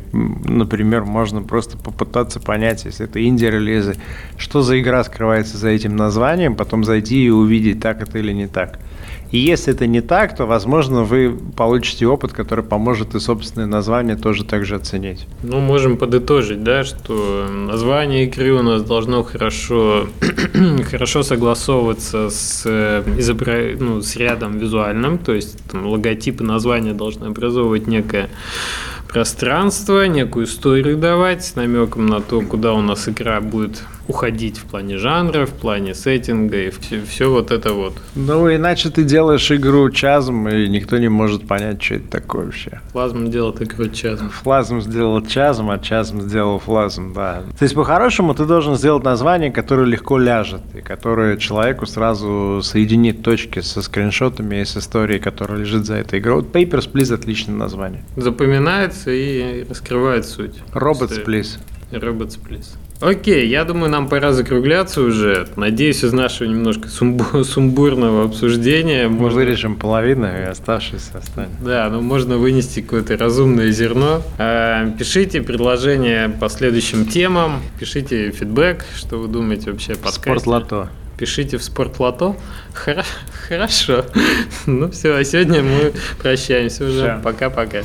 например, 0.59 1.05
можно 1.05 1.43
просто 1.43 1.77
попытаться 1.79 2.41
понять, 2.41 2.85
если 2.85 3.07
это 3.07 3.25
инди-релизы, 3.25 3.97
что 4.37 4.63
за 4.63 4.81
игра 4.81 5.03
скрывается 5.05 5.57
за 5.57 5.69
этим 5.69 5.97
названием, 5.97 6.57
потом 6.57 6.85
зайти 6.85 7.25
и 7.25 7.31
увидеть, 7.31 7.81
так 7.81 8.03
это 8.03 8.19
или 8.19 8.33
не 8.33 8.47
так. 8.47 8.79
И 9.31 9.39
если 9.39 9.73
это 9.73 9.87
не 9.87 10.01
так, 10.01 10.37
то, 10.37 10.45
возможно, 10.45 11.05
вы 11.05 11.37
получите 11.57 12.07
опыт, 12.07 12.33
который 12.33 12.65
поможет 12.65 13.15
и 13.15 13.21
собственное 13.21 13.67
название 13.67 14.17
тоже 14.17 14.45
так 14.45 14.65
же 14.65 14.75
оценить. 14.75 15.27
Ну, 15.43 15.61
можем 15.61 15.97
подытожить, 15.97 16.65
да, 16.65 16.83
что 16.83 17.47
название 17.49 18.25
игры 18.25 18.53
у 18.53 18.63
нас 18.63 18.83
должно 18.83 19.23
хорошо, 19.23 20.09
хорошо 20.91 21.23
согласовываться 21.23 22.29
с, 22.29 22.63
э, 22.67 23.05
изобра... 23.19 23.77
ну, 23.79 24.03
с 24.03 24.17
рядом 24.17 24.59
визуальным, 24.59 25.19
то 25.19 25.33
есть 25.33 25.59
там, 25.71 25.87
логотипы 25.87 26.43
названия 26.43 26.93
должны 26.93 27.27
образовывать 27.27 27.87
некое 27.87 28.31
пространство, 29.11 30.07
некую 30.07 30.47
историю 30.47 30.97
давать 30.97 31.45
с 31.45 31.57
намеком 31.57 32.07
на 32.07 32.21
то, 32.21 32.41
куда 32.43 32.73
у 32.75 32.81
нас 32.81 33.09
игра 33.09 33.41
будет 33.41 33.83
уходить 34.11 34.59
в 34.59 34.65
плане 34.65 34.99
жанра, 34.99 35.47
в 35.47 35.53
плане 35.53 35.95
сеттинга 35.95 36.65
и 36.65 36.71
все, 36.71 37.03
все 37.03 37.31
вот 37.31 37.51
это 37.51 37.73
вот. 37.73 37.95
Ну, 38.17 38.53
иначе 38.55 38.91
ты 38.91 39.05
делаешь 39.05 39.51
игру 39.53 39.89
Чазм, 39.91 40.49
и 40.49 40.69
никто 40.69 40.99
не 40.99 41.09
может 41.09 41.47
понять, 41.47 41.83
что 41.83 41.95
это 41.95 42.09
такое 42.09 42.47
вообще. 42.47 42.81
Флазм 42.93 43.31
делает 43.31 43.63
игру 43.63 43.89
Чазм. 43.89 44.31
Флазм 44.31 44.81
сделал 44.81 45.25
Чазм, 45.25 45.71
а 45.71 45.79
Чазм 45.79 46.21
сделал 46.23 46.59
Флазм, 46.59 47.13
да. 47.15 47.45
То 47.59 47.63
есть, 47.63 47.75
по-хорошему, 47.75 48.35
ты 48.35 48.45
должен 48.45 48.77
сделать 48.77 49.05
название, 49.05 49.53
которое 49.53 49.87
легко 49.87 50.19
ляжет, 50.19 50.63
и 50.75 50.81
которое 50.81 51.37
человеку 51.37 51.87
сразу 51.87 52.61
соединит 52.63 53.23
точки 53.23 53.61
со 53.61 53.81
скриншотами 53.81 54.57
и 54.57 54.65
с 54.65 54.77
историей, 54.77 55.21
которая 55.21 55.61
лежит 55.61 55.87
за 55.87 55.95
этой 55.95 56.19
игрой. 56.19 56.43
Вот 56.43 56.55
Papers, 56.55 56.91
Please 56.93 57.15
отличное 57.15 57.55
название. 57.55 58.03
Запоминается 58.17 59.11
и 59.13 59.65
раскрывает 59.69 60.27
суть. 60.27 60.57
Robots, 60.75 61.25
Please. 61.25 61.59
Robots, 61.93 62.39
Please. 62.39 62.77
Окей, 63.01 63.49
я 63.49 63.65
думаю, 63.65 63.91
нам 63.91 64.09
пора 64.11 64.33
закругляться 64.33 65.01
уже. 65.01 65.49
Надеюсь, 65.57 66.05
из 66.05 66.13
нашего 66.13 66.49
немножко 66.49 66.89
сумбу- 66.89 67.45
сумбурного 67.45 68.25
обсуждения 68.25 69.09
Мы 69.09 69.21
можно... 69.21 69.39
вырежем 69.39 69.77
половину, 69.77 70.27
и 70.27 70.43
оставшееся 70.43 71.17
останется. 71.19 71.57
Да, 71.65 71.89
ну 71.91 72.03
можно 72.03 72.37
вынести 72.37 72.81
какое-то 72.83 73.17
разумное 73.17 73.71
зерно. 73.71 74.23
А, 74.39 74.91
Пишите 74.99 75.41
предложения 75.41 76.29
по 76.29 76.51
следующим 76.51 77.07
темам, 77.07 77.63
пишите 77.79 78.33
фидбэк, 78.33 78.85
что 78.95 79.17
вы 79.17 79.29
думаете 79.29 79.71
вообще 79.73 79.93
о 79.93 79.97
подкасте. 79.97 80.21
Спортлото. 80.21 80.89
Пишите 81.17 81.57
в 81.57 81.63
спортлото. 81.65 82.37
Хоро- 82.75 83.05
Хорошо. 83.49 84.05
Ну 84.67 84.91
все, 84.91 85.15
а 85.17 85.25
сегодня 85.25 85.63
мы 85.63 85.93
прощаемся 86.23 86.85
уже. 86.85 87.19
Пока-пока. 87.25 87.81